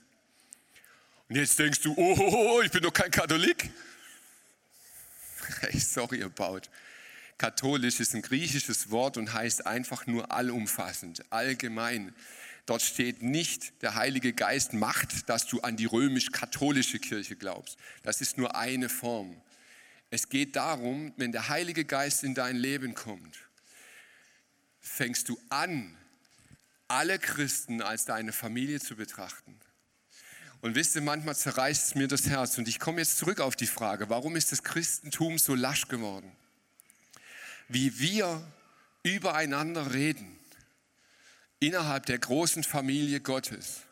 Und 1.28 1.34
jetzt 1.34 1.58
denkst 1.58 1.80
du, 1.80 1.94
oh, 1.96 2.62
ich 2.62 2.70
bin 2.70 2.84
doch 2.84 2.92
kein 2.92 3.10
Katholik. 3.10 3.70
Sorry 5.74 6.22
about. 6.22 6.62
Katholisch 7.38 8.00
ist 8.00 8.14
ein 8.14 8.22
griechisches 8.22 8.90
Wort 8.90 9.16
und 9.16 9.32
heißt 9.34 9.66
einfach 9.66 10.06
nur 10.06 10.32
allumfassend, 10.32 11.30
allgemein. 11.30 12.14
Dort 12.64 12.82
steht 12.82 13.22
nicht, 13.22 13.82
der 13.82 13.94
Heilige 13.94 14.32
Geist 14.32 14.72
macht, 14.72 15.28
dass 15.28 15.46
du 15.46 15.60
an 15.60 15.76
die 15.76 15.84
römisch-katholische 15.84 16.98
Kirche 16.98 17.36
glaubst. 17.36 17.78
Das 18.02 18.20
ist 18.20 18.38
nur 18.38 18.56
eine 18.56 18.88
Form. 18.88 19.40
Es 20.10 20.28
geht 20.28 20.56
darum, 20.56 21.12
wenn 21.16 21.30
der 21.30 21.48
Heilige 21.48 21.84
Geist 21.84 22.24
in 22.24 22.34
dein 22.34 22.56
Leben 22.56 22.94
kommt, 22.94 23.36
fängst 24.80 25.28
du 25.28 25.38
an, 25.48 25.96
alle 26.88 27.18
Christen 27.18 27.82
als 27.82 28.04
deine 28.04 28.32
Familie 28.32 28.80
zu 28.80 28.96
betrachten. 28.96 29.60
Und 30.66 30.74
wisst 30.74 30.96
ihr, 30.96 31.00
manchmal 31.00 31.36
zerreißt 31.36 31.86
es 31.86 31.94
mir 31.94 32.08
das 32.08 32.26
Herz. 32.26 32.58
Und 32.58 32.66
ich 32.66 32.80
komme 32.80 32.98
jetzt 32.98 33.18
zurück 33.18 33.38
auf 33.38 33.54
die 33.54 33.68
Frage, 33.68 34.10
warum 34.10 34.34
ist 34.34 34.50
das 34.50 34.64
Christentum 34.64 35.38
so 35.38 35.54
lasch 35.54 35.86
geworden? 35.86 36.32
Wie 37.68 38.00
wir 38.00 38.44
übereinander 39.04 39.94
reden, 39.94 40.36
innerhalb 41.60 42.06
der 42.06 42.18
großen 42.18 42.64
Familie 42.64 43.20
Gottes, 43.20 43.82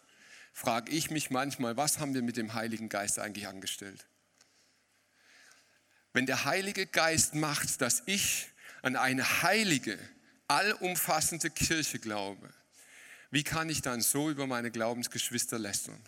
frage 0.52 0.90
ich 0.90 1.12
mich 1.12 1.30
manchmal, 1.30 1.76
was 1.76 2.00
haben 2.00 2.12
wir 2.12 2.22
mit 2.22 2.36
dem 2.36 2.54
Heiligen 2.54 2.88
Geist 2.88 3.20
eigentlich 3.20 3.46
angestellt? 3.46 4.08
Wenn 6.12 6.26
der 6.26 6.44
Heilige 6.44 6.86
Geist 6.88 7.36
macht, 7.36 7.82
dass 7.82 8.02
ich 8.06 8.48
an 8.82 8.96
eine 8.96 9.42
heilige, 9.42 9.96
allumfassende 10.48 11.50
Kirche 11.50 12.00
glaube, 12.00 12.52
wie 13.30 13.44
kann 13.44 13.70
ich 13.70 13.80
dann 13.80 14.00
so 14.00 14.28
über 14.28 14.48
meine 14.48 14.72
Glaubensgeschwister 14.72 15.60
lästern? 15.60 16.02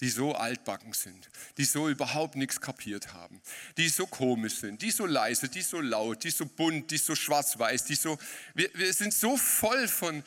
Die 0.00 0.08
so 0.08 0.34
altbacken 0.34 0.92
sind, 0.94 1.28
die 1.58 1.64
so 1.64 1.88
überhaupt 1.88 2.34
nichts 2.34 2.60
kapiert 2.60 3.12
haben, 3.12 3.40
die 3.76 3.88
so 3.88 4.06
komisch 4.06 4.56
sind, 4.56 4.80
die 4.80 4.90
so 4.90 5.04
leise, 5.04 5.48
die 5.48 5.60
so 5.60 5.80
laut, 5.80 6.24
die 6.24 6.30
so 6.30 6.46
bunt, 6.46 6.90
die 6.90 6.96
so 6.96 7.14
schwarz-weiß, 7.14 7.84
die 7.84 7.94
so, 7.94 8.18
wir, 8.54 8.70
wir 8.74 8.92
sind 8.94 9.12
so 9.12 9.36
voll 9.36 9.86
von 9.88 10.24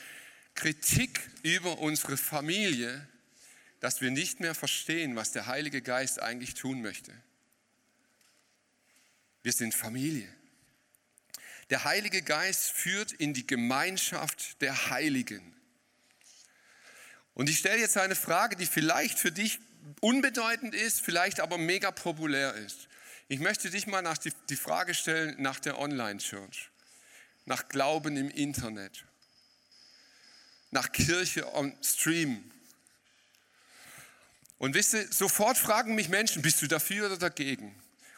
Kritik 0.53 1.19
über 1.41 1.79
unsere 1.79 2.17
Familie, 2.17 3.07
dass 3.79 3.99
wir 3.99 4.11
nicht 4.11 4.39
mehr 4.39 4.53
verstehen, 4.53 5.15
was 5.15 5.31
der 5.31 5.47
Heilige 5.47 5.81
Geist 5.81 6.21
eigentlich 6.21 6.53
tun 6.53 6.81
möchte. 6.81 7.11
Wir 9.41 9.51
sind 9.51 9.73
Familie. 9.73 10.29
Der 11.69 11.83
Heilige 11.83 12.21
Geist 12.21 12.71
führt 12.71 13.11
in 13.11 13.33
die 13.33 13.47
Gemeinschaft 13.47 14.61
der 14.61 14.91
Heiligen. 14.91 15.55
Und 17.33 17.49
ich 17.49 17.59
stelle 17.59 17.79
jetzt 17.79 17.97
eine 17.97 18.15
Frage, 18.15 18.55
die 18.55 18.65
vielleicht 18.65 19.17
für 19.17 19.31
dich 19.31 19.59
unbedeutend 20.01 20.75
ist, 20.75 21.01
vielleicht 21.01 21.39
aber 21.39 21.57
mega 21.57 21.91
populär 21.91 22.53
ist. 22.53 22.87
Ich 23.27 23.39
möchte 23.39 23.69
dich 23.69 23.87
mal 23.87 24.01
nach 24.01 24.17
die, 24.17 24.31
die 24.49 24.55
Frage 24.55 24.93
stellen 24.93 25.41
nach 25.41 25.59
der 25.59 25.79
Online-Church, 25.79 26.69
nach 27.45 27.69
Glauben 27.69 28.17
im 28.17 28.29
Internet, 28.29 29.05
nach 30.71 30.91
Kirche 30.91 31.51
on 31.53 31.75
Stream. 31.83 32.51
Und 34.57 34.75
wisst 34.75 34.93
ihr, 34.93 35.11
sofort 35.11 35.57
fragen 35.57 35.95
mich 35.95 36.09
Menschen, 36.09 36.41
bist 36.41 36.61
du 36.61 36.67
dafür 36.67 37.07
oder 37.07 37.17
dagegen? 37.17 37.75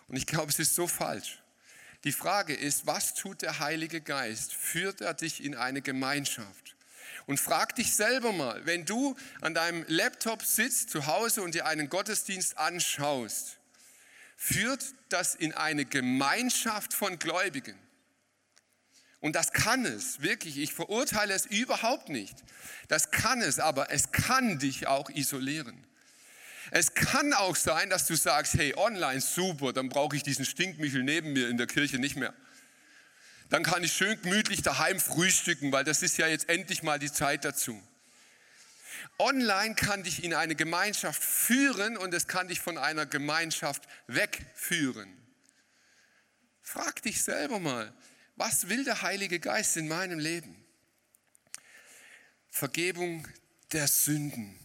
Und 0.08 0.18
ich 0.18 0.26
glaube, 0.26 0.52
es 0.52 0.60
ist 0.60 0.76
so 0.76 0.88
falsch. 0.88 1.40
Die 2.04 2.12
Frage 2.12 2.54
ist, 2.54 2.86
was 2.86 3.16
tut 3.16 3.42
der 3.42 3.60
Heilige 3.60 4.02
Geist? 4.02 4.54
Führt 4.54 5.02
er 5.02 5.16
dich 5.16 5.44
in 5.44 5.56
eine 5.56 5.82
Gemeinschaft? 5.82 6.75
Und 7.28 7.40
frag 7.40 7.76
dich 7.76 7.96
selber 7.96 8.32
mal, 8.32 8.66
wenn 8.66 8.86
du 8.86 9.16
an 9.42 9.54
deinem 9.54 9.84
Laptop 9.88 10.44
sitzt 10.44 10.92
zu 10.92 11.08
Hause 11.08 11.42
und 11.42 11.56
dir 11.56 11.66
einen 11.66 11.90
Gottesdienst 11.90 12.58
anschaust, 12.58 13.58
führt 14.38 14.84
das 15.10 15.34
in 15.34 15.54
eine 15.54 15.86
Gemeinschaft 15.86 16.94
von 16.94 17.18
Gläubigen? 17.18 17.78
Und 19.22 19.36
das 19.36 19.54
kann 19.54 19.86
es, 19.86 20.22
wirklich, 20.22 20.58
ich 20.58 20.74
verurteile 20.74 21.34
es 21.34 21.48
überhaupt 21.48 22.10
nicht. 22.10 22.36
Das 22.90 23.10
kann 23.10 23.42
es, 23.42 23.60
aber 23.60 23.92
es 23.92 24.12
kann 24.12 24.60
dich 24.60 24.86
auch 24.86 25.10
isolieren. 25.10 25.84
Es 26.70 26.94
kann 26.94 27.34
auch 27.34 27.56
sein, 27.56 27.90
dass 27.90 28.06
du 28.06 28.16
sagst, 28.16 28.54
hey, 28.54 28.76
online 28.76 29.22
super, 29.22 29.74
dann 29.74 29.90
brauche 29.90 30.16
ich 30.16 30.22
diesen 30.22 30.46
Stinkmichel 30.46 31.04
neben 31.04 31.34
mir 31.34 31.50
in 31.50 31.58
der 31.58 31.66
Kirche 31.68 31.98
nicht 31.98 32.16
mehr. 32.16 32.36
Dann 33.50 33.64
kann 33.64 33.84
ich 33.84 33.94
schön 33.94 34.22
gemütlich 34.22 34.62
daheim 34.62 35.00
frühstücken, 35.00 35.72
weil 35.72 35.84
das 35.84 36.02
ist 36.02 36.18
ja 36.18 36.28
jetzt 36.28 36.50
endlich 36.50 36.84
mal 36.84 37.00
die 37.00 37.12
Zeit 37.12 37.46
dazu. 37.46 37.82
Online 39.18 39.76
kann 39.76 40.04
dich 40.04 40.24
in 40.24 40.34
eine 40.34 40.56
Gemeinschaft 40.56 41.24
führen 41.24 41.96
und 41.96 42.14
es 42.14 42.28
kann 42.28 42.48
dich 42.48 42.60
von 42.60 42.78
einer 42.78 43.06
Gemeinschaft 43.06 43.84
wegführen. 44.08 45.16
Frag 46.62 47.02
dich 47.04 47.24
selber 47.24 47.60
mal, 47.60 47.94
was 48.36 48.68
will 48.68 48.84
der 48.84 49.02
Heilige 49.02 49.40
Geist 49.40 49.78
in 49.78 49.88
meinem 49.88 50.20
Leben? 50.20 50.66
Vergebung 52.50 53.28
der 53.72 53.88
Sünden. 53.88 54.60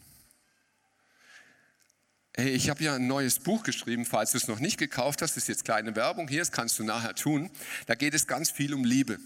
Hey, 2.37 2.51
ich 2.51 2.71
habe 2.71 2.83
ja 2.85 2.95
ein 2.95 3.09
neues 3.09 3.41
Buch 3.41 3.65
geschrieben, 3.65 4.05
falls 4.05 4.31
du 4.31 4.39
es 4.39 4.47
noch 4.47 4.61
nicht 4.61 4.79
gekauft 4.79 5.21
hast, 5.21 5.37
das 5.37 5.45
ist 5.45 5.49
jetzt 5.49 5.65
kleine 5.65 5.97
Werbung 5.97 6.29
hier, 6.29 6.39
das 6.39 6.53
kannst 6.53 6.79
du 6.79 6.85
nachher 6.85 7.15
tun. 7.15 7.51
Da 7.87 7.97
geht 7.97 8.15
es 8.15 8.29
ganz 8.29 8.51
viel 8.51 8.73
um 8.73 8.85
Liebe. 8.85 9.19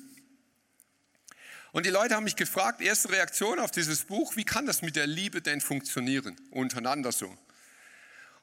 Und 1.73 1.85
die 1.85 1.91
Leute 1.91 2.15
haben 2.15 2.25
mich 2.25 2.37
gefragt, 2.37 2.81
erste 2.81 3.11
Reaktion 3.11 3.59
auf 3.59 3.71
dieses 3.71 4.05
Buch, 4.05 4.37
wie 4.37 4.45
kann 4.45 4.65
das 4.65 4.81
mit 4.81 4.97
der 4.97 5.07
Liebe 5.07 5.43
denn 5.43 5.61
funktionieren, 5.61 6.37
untereinander 6.51 7.13
so? 7.13 7.37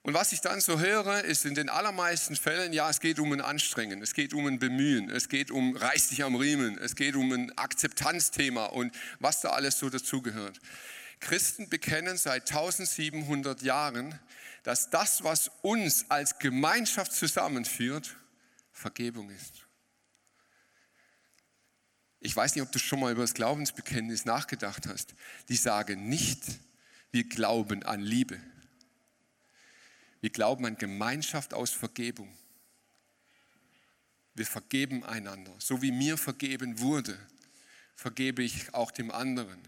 Und 0.04 0.14
was 0.14 0.32
ich 0.32 0.42
dann 0.42 0.62
so 0.62 0.80
höre, 0.80 1.24
ist 1.24 1.46
in 1.46 1.56
den 1.56 1.70
allermeisten 1.70 2.36
Fällen, 2.36 2.74
ja, 2.74 2.90
es 2.90 3.00
geht 3.00 3.20
um 3.20 3.32
ein 3.32 3.42
Anstrengen, 3.42 4.02
es 4.02 4.14
geht 4.14 4.34
um 4.34 4.46
ein 4.48 4.60
Bemühen, 4.60 5.10
es 5.10 5.30
geht 5.30 5.50
um 5.50 5.76
reiß 5.76 6.10
dich 6.10 6.24
am 6.24 6.36
Riemen, 6.36 6.78
es 6.78 6.96
geht 6.96 7.16
um 7.16 7.32
ein 7.32 7.58
Akzeptanzthema 7.58 8.66
und 8.66 8.94
was 9.20 9.42
da 9.42 9.50
alles 9.52 9.80
so 9.80 9.90
dazugehört. 9.90 10.60
Christen 11.20 11.70
bekennen 11.70 12.18
seit 12.18 12.50
1700 12.50 13.62
Jahren, 13.62 14.20
dass 14.64 14.90
das, 14.90 15.24
was 15.24 15.50
uns 15.62 16.06
als 16.10 16.38
Gemeinschaft 16.40 17.14
zusammenführt, 17.14 18.16
Vergebung 18.72 19.30
ist. 19.30 19.68
Ich 22.20 22.36
weiß 22.36 22.56
nicht, 22.56 22.64
ob 22.64 22.72
du 22.72 22.78
schon 22.78 23.00
mal 23.00 23.12
über 23.12 23.24
das 23.24 23.34
Glaubensbekenntnis 23.34 24.26
nachgedacht 24.26 24.86
hast. 24.86 25.16
Die 25.50 25.56
sagen 25.56 26.08
nicht, 26.08 26.44
wir 27.12 27.28
glauben 27.28 27.84
an 27.84 28.02
Liebe. 28.02 28.40
Wir 30.22 30.30
glauben 30.30 30.66
an 30.66 30.78
Gemeinschaft 30.78 31.54
aus 31.54 31.72
Vergebung. 31.72 32.32
Wir 34.36 34.46
vergeben 34.46 35.04
einander. 35.04 35.54
So 35.58 35.82
wie 35.82 35.92
mir 35.92 36.18
vergeben 36.18 36.80
wurde, 36.80 37.18
vergebe 37.96 38.44
ich 38.44 38.74
auch 38.76 38.92
dem 38.92 39.10
anderen. 39.10 39.60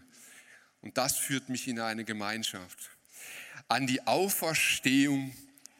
Und 0.80 0.96
das 0.96 1.16
führt 1.16 1.48
mich 1.48 1.66
in 1.66 1.80
eine 1.80 2.04
Gemeinschaft 2.04 2.93
an 3.68 3.86
die 3.86 4.06
Auferstehung 4.06 5.34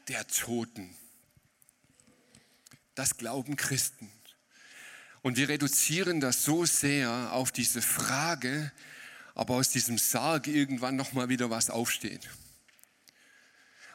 der 0.07 0.27
Toten. 0.27 0.95
Das 2.95 3.17
glauben 3.17 3.55
Christen. 3.55 4.09
Und 5.21 5.37
wir 5.37 5.49
reduzieren 5.49 6.19
das 6.19 6.43
so 6.43 6.65
sehr 6.65 7.31
auf 7.31 7.51
diese 7.51 7.81
Frage, 7.81 8.71
ob 9.33 9.49
aus 9.49 9.69
diesem 9.69 9.97
Sarg 9.97 10.47
irgendwann 10.47 10.95
noch 10.95 11.13
mal 11.13 11.29
wieder 11.29 11.49
was 11.49 11.69
aufsteht. 11.69 12.29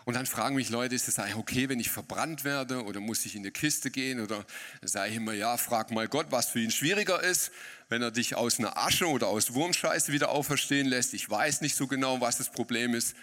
Und 0.05 0.15
dann 0.15 0.27
fragen 0.27 0.57
mich 0.57 0.71
Leute, 0.71 0.95
ist 0.95 1.09
es 1.09 1.19
eigentlich 1.19 1.37
okay, 1.37 1.69
wenn 1.69 1.79
ich 1.79 1.89
verbrannt 1.89 2.43
werde 2.43 2.83
oder 2.85 3.01
muss 3.01 3.25
ich 3.27 3.37
in 3.37 3.43
eine 3.43 3.53
Kiste 3.53 3.91
gehen? 3.91 4.21
Oder 4.21 4.45
sage 4.83 5.11
ich 5.11 5.17
immer, 5.17 5.35
ja, 5.35 5.57
frag 5.57 5.93
mal 5.93 6.09
Gott, 6.09 6.27
was 6.31 6.49
für 6.49 6.59
ihn 6.59 6.73
schwieriger 6.73 7.23
ist, 7.23 7.53
wenn 7.89 8.03
er 8.03 8.11
dich 8.11 8.35
aus 8.35 8.59
einer 8.59 8.77
Asche 8.77 9.07
oder 9.07 9.29
aus 9.29 9.55
Wurmscheiße 9.55 10.11
wieder 10.13 10.31
auferstehen 10.31 10.89
lässt. 10.89 11.15
Ich 11.15 11.31
weiß 11.31 11.61
nicht 11.61 11.77
so 11.77 11.87
genau, 11.87 12.21
was 12.21 12.39
das 12.39 12.51
Problem 12.51 12.95
ist. 12.95 13.15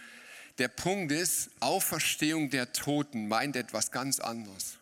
Der 0.57 0.67
Punkt 0.69 1.11
ist, 1.11 1.49
Auferstehung 1.59 2.49
der 2.49 2.73
Toten 2.73 3.27
meint 3.27 3.55
etwas 3.55 3.91
ganz 3.91 4.19
anderes. 4.19 4.77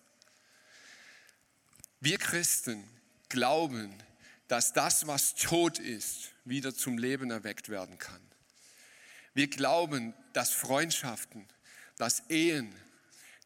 Wir 2.00 2.18
Christen 2.18 2.84
glauben, 3.30 3.94
dass 4.48 4.74
das, 4.74 5.08
was 5.08 5.36
tot 5.36 5.80
ist, 5.80 6.32
wieder 6.46 6.74
zum 6.74 6.98
Leben 6.98 7.32
erweckt 7.32 7.70
werden 7.70 7.98
kann. 7.98 8.22
Wir 9.34 9.50
glauben, 9.50 10.14
dass 10.34 10.52
Freundschaften, 10.52 11.46
dass 11.98 12.22
Ehen, 12.30 12.74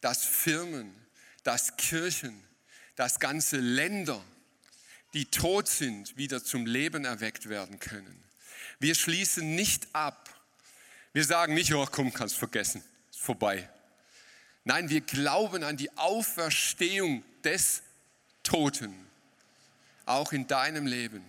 dass 0.00 0.24
Firmen, 0.24 0.94
dass 1.42 1.76
Kirchen, 1.76 2.44
dass 2.94 3.18
ganze 3.18 3.56
Länder, 3.56 4.22
die 5.14 5.24
tot 5.24 5.68
sind, 5.68 6.16
wieder 6.16 6.44
zum 6.44 6.66
Leben 6.66 7.04
erweckt 7.04 7.48
werden 7.48 7.80
können. 7.80 8.22
Wir 8.78 8.94
schließen 8.94 9.56
nicht 9.56 9.88
ab, 9.94 10.29
wir 11.12 11.24
sagen 11.24 11.54
nicht, 11.54 11.72
oh 11.74 11.86
komm, 11.90 12.12
kannst 12.12 12.36
vergessen, 12.36 12.82
ist 13.10 13.20
vorbei. 13.20 13.68
Nein, 14.64 14.88
wir 14.88 15.00
glauben 15.00 15.64
an 15.64 15.76
die 15.76 15.90
Auferstehung 15.96 17.24
des 17.42 17.82
Toten, 18.42 18.94
auch 20.06 20.32
in 20.32 20.46
deinem 20.46 20.86
Leben. 20.86 21.24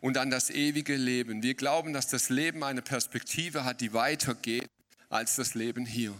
Und 0.00 0.16
an 0.16 0.30
das 0.30 0.50
ewige 0.50 0.94
Leben. 0.94 1.42
Wir 1.42 1.54
glauben, 1.54 1.92
dass 1.92 2.06
das 2.06 2.28
Leben 2.28 2.62
eine 2.62 2.82
Perspektive 2.82 3.64
hat, 3.64 3.80
die 3.80 3.92
weitergeht 3.92 4.70
als 5.08 5.34
das 5.34 5.54
Leben 5.54 5.86
hier. 5.86 6.14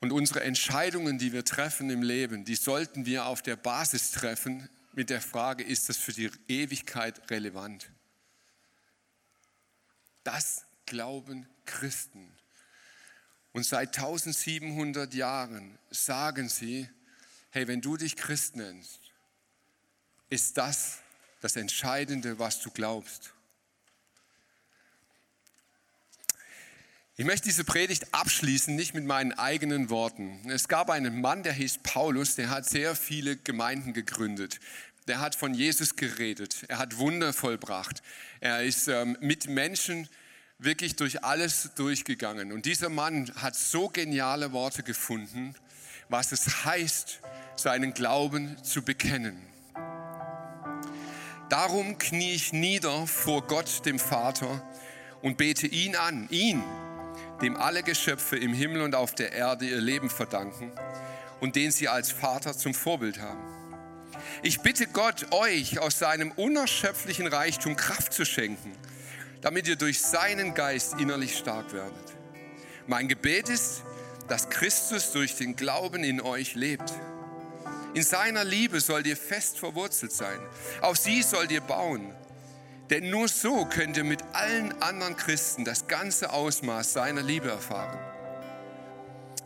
Und 0.00 0.12
unsere 0.12 0.42
Entscheidungen, 0.42 1.18
die 1.18 1.32
wir 1.32 1.44
treffen 1.44 1.90
im 1.90 2.02
Leben, 2.02 2.44
die 2.44 2.54
sollten 2.54 3.04
wir 3.04 3.26
auf 3.26 3.42
der 3.42 3.56
Basis 3.56 4.12
treffen 4.12 4.68
mit 4.94 5.10
der 5.10 5.20
Frage, 5.20 5.64
ist 5.64 5.88
das 5.88 5.96
für 5.96 6.12
die 6.12 6.30
Ewigkeit 6.46 7.30
relevant? 7.30 7.90
Das 10.28 10.66
glauben 10.84 11.48
Christen. 11.64 12.30
Und 13.52 13.64
seit 13.64 13.96
1700 13.96 15.14
Jahren 15.14 15.78
sagen 15.88 16.50
sie, 16.50 16.86
hey, 17.48 17.66
wenn 17.66 17.80
du 17.80 17.96
dich 17.96 18.14
Christ 18.14 18.54
nennst, 18.54 19.00
ist 20.28 20.58
das 20.58 20.98
das 21.40 21.56
Entscheidende, 21.56 22.38
was 22.38 22.60
du 22.60 22.70
glaubst. 22.70 23.32
Ich 27.16 27.24
möchte 27.24 27.48
diese 27.48 27.64
Predigt 27.64 28.12
abschließen, 28.12 28.76
nicht 28.76 28.92
mit 28.92 29.06
meinen 29.06 29.32
eigenen 29.32 29.88
Worten. 29.88 30.50
Es 30.50 30.68
gab 30.68 30.90
einen 30.90 31.22
Mann, 31.22 31.42
der 31.42 31.54
hieß 31.54 31.78
Paulus, 31.82 32.34
der 32.34 32.50
hat 32.50 32.68
sehr 32.68 32.94
viele 32.94 33.38
Gemeinden 33.38 33.94
gegründet. 33.94 34.60
Der 35.06 35.20
hat 35.20 35.34
von 35.34 35.54
Jesus 35.54 35.96
geredet. 35.96 36.66
Er 36.68 36.76
hat 36.76 36.98
Wunder 36.98 37.32
vollbracht. 37.32 38.02
Er 38.40 38.62
ist 38.62 38.88
ähm, 38.88 39.16
mit 39.20 39.48
Menschen 39.48 40.06
wirklich 40.58 40.96
durch 40.96 41.24
alles 41.24 41.70
durchgegangen. 41.76 42.52
Und 42.52 42.66
dieser 42.66 42.88
Mann 42.88 43.30
hat 43.36 43.54
so 43.54 43.88
geniale 43.88 44.52
Worte 44.52 44.82
gefunden, 44.82 45.54
was 46.08 46.32
es 46.32 46.64
heißt, 46.64 47.20
seinen 47.56 47.94
Glauben 47.94 48.56
zu 48.64 48.82
bekennen. 48.82 49.40
Darum 51.48 51.96
knie 51.98 52.34
ich 52.34 52.52
nieder 52.52 53.06
vor 53.06 53.46
Gott, 53.46 53.86
dem 53.86 53.98
Vater, 53.98 54.62
und 55.22 55.36
bete 55.36 55.66
ihn 55.66 55.96
an, 55.96 56.28
ihn, 56.30 56.62
dem 57.40 57.56
alle 57.56 57.82
Geschöpfe 57.82 58.36
im 58.36 58.52
Himmel 58.52 58.82
und 58.82 58.94
auf 58.94 59.14
der 59.14 59.32
Erde 59.32 59.66
ihr 59.66 59.80
Leben 59.80 60.10
verdanken 60.10 60.72
und 61.40 61.56
den 61.56 61.70
sie 61.70 61.88
als 61.88 62.12
Vater 62.12 62.56
zum 62.56 62.74
Vorbild 62.74 63.20
haben. 63.20 63.42
Ich 64.42 64.60
bitte 64.60 64.86
Gott, 64.86 65.32
euch 65.32 65.78
aus 65.78 65.98
seinem 65.98 66.32
unerschöpflichen 66.32 67.26
Reichtum 67.26 67.76
Kraft 67.76 68.12
zu 68.12 68.24
schenken 68.24 68.72
damit 69.40 69.68
ihr 69.68 69.76
durch 69.76 70.00
seinen 70.00 70.54
Geist 70.54 70.94
innerlich 70.98 71.36
stark 71.36 71.72
werdet. 71.72 72.16
Mein 72.86 73.08
Gebet 73.08 73.48
ist, 73.48 73.82
dass 74.28 74.50
Christus 74.50 75.12
durch 75.12 75.36
den 75.36 75.56
Glauben 75.56 76.04
in 76.04 76.20
euch 76.20 76.54
lebt. 76.54 76.92
In 77.94 78.02
seiner 78.02 78.44
Liebe 78.44 78.80
sollt 78.80 79.06
ihr 79.06 79.16
fest 79.16 79.58
verwurzelt 79.58 80.12
sein. 80.12 80.38
Auf 80.82 80.96
sie 80.96 81.22
sollt 81.22 81.50
ihr 81.50 81.60
bauen. 81.60 82.14
Denn 82.90 83.10
nur 83.10 83.28
so 83.28 83.66
könnt 83.66 83.96
ihr 83.96 84.04
mit 84.04 84.22
allen 84.32 84.80
anderen 84.82 85.16
Christen 85.16 85.64
das 85.64 85.86
ganze 85.88 86.32
Ausmaß 86.32 86.92
seiner 86.92 87.22
Liebe 87.22 87.48
erfahren. 87.48 87.98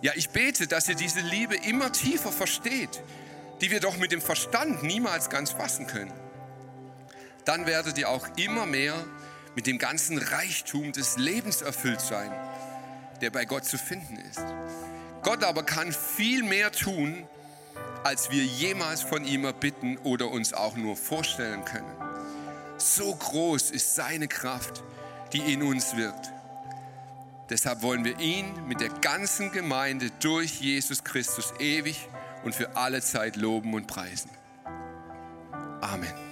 Ja, 0.01 0.13
ich 0.17 0.31
bete, 0.31 0.67
dass 0.67 0.89
ihr 0.89 0.95
diese 0.95 1.21
Liebe 1.21 1.57
immer 1.57 1.93
tiefer 1.93 2.33
versteht, 2.33 3.03
die 3.61 3.71
wir 3.71 3.81
doch 3.81 3.97
mit 3.97 4.13
dem 4.13 4.21
Verstand 4.21 4.83
niemals 4.83 5.31
ganz 5.31 5.51
fassen 5.53 5.87
können. 5.87 6.13
Dann 7.45 7.67
werdet 7.67 7.99
ihr 7.99 8.09
auch 8.09 8.29
immer 8.37 8.67
mehr 8.67 8.95
mit 9.55 9.67
dem 9.67 9.79
ganzen 9.79 10.19
Reichtum 10.19 10.93
des 10.93 11.17
Lebens 11.17 11.63
erfüllt 11.63 12.01
sein, 12.01 12.33
der 13.21 13.31
bei 13.31 13.45
Gott 13.45 13.65
zu 13.65 13.79
finden 13.79 14.17
ist. 14.17 14.43
Gott 15.23 15.45
aber 15.45 15.63
kann 15.63 15.93
viel 15.93 16.43
mehr 16.43 16.73
tun, 16.73 17.27
als 18.05 18.31
wir 18.31 18.45
jemals 18.45 19.03
von 19.03 19.25
ihm 19.25 19.45
erbitten 19.45 19.99
oder 19.99 20.31
uns 20.31 20.53
auch 20.53 20.77
nur 20.77 20.97
vorstellen 20.97 21.65
können. 21.65 21.95
So 22.79 23.15
groß 23.15 23.71
ist 23.71 23.95
seine 23.95 24.27
Kraft, 24.27 24.83
die 25.33 25.53
in 25.53 25.63
uns 25.63 25.97
wirkt. 25.97 26.33
Deshalb 27.49 27.83
wollen 27.83 28.05
wir 28.05 28.19
ihn 28.19 28.67
mit 28.67 28.81
der 28.81 28.89
ganzen 28.89 29.53
Gemeinde 29.53 30.11
durch 30.21 30.61
Jesus 30.61 31.05
Christus 31.05 31.53
ewig 31.59 32.09
und 32.45 32.55
für 32.55 32.77
alle 32.77 33.03
Zeit 33.03 33.37
loben 33.37 33.75
und 33.75 33.87
preisen. 33.87 34.31
Amen. 35.81 36.32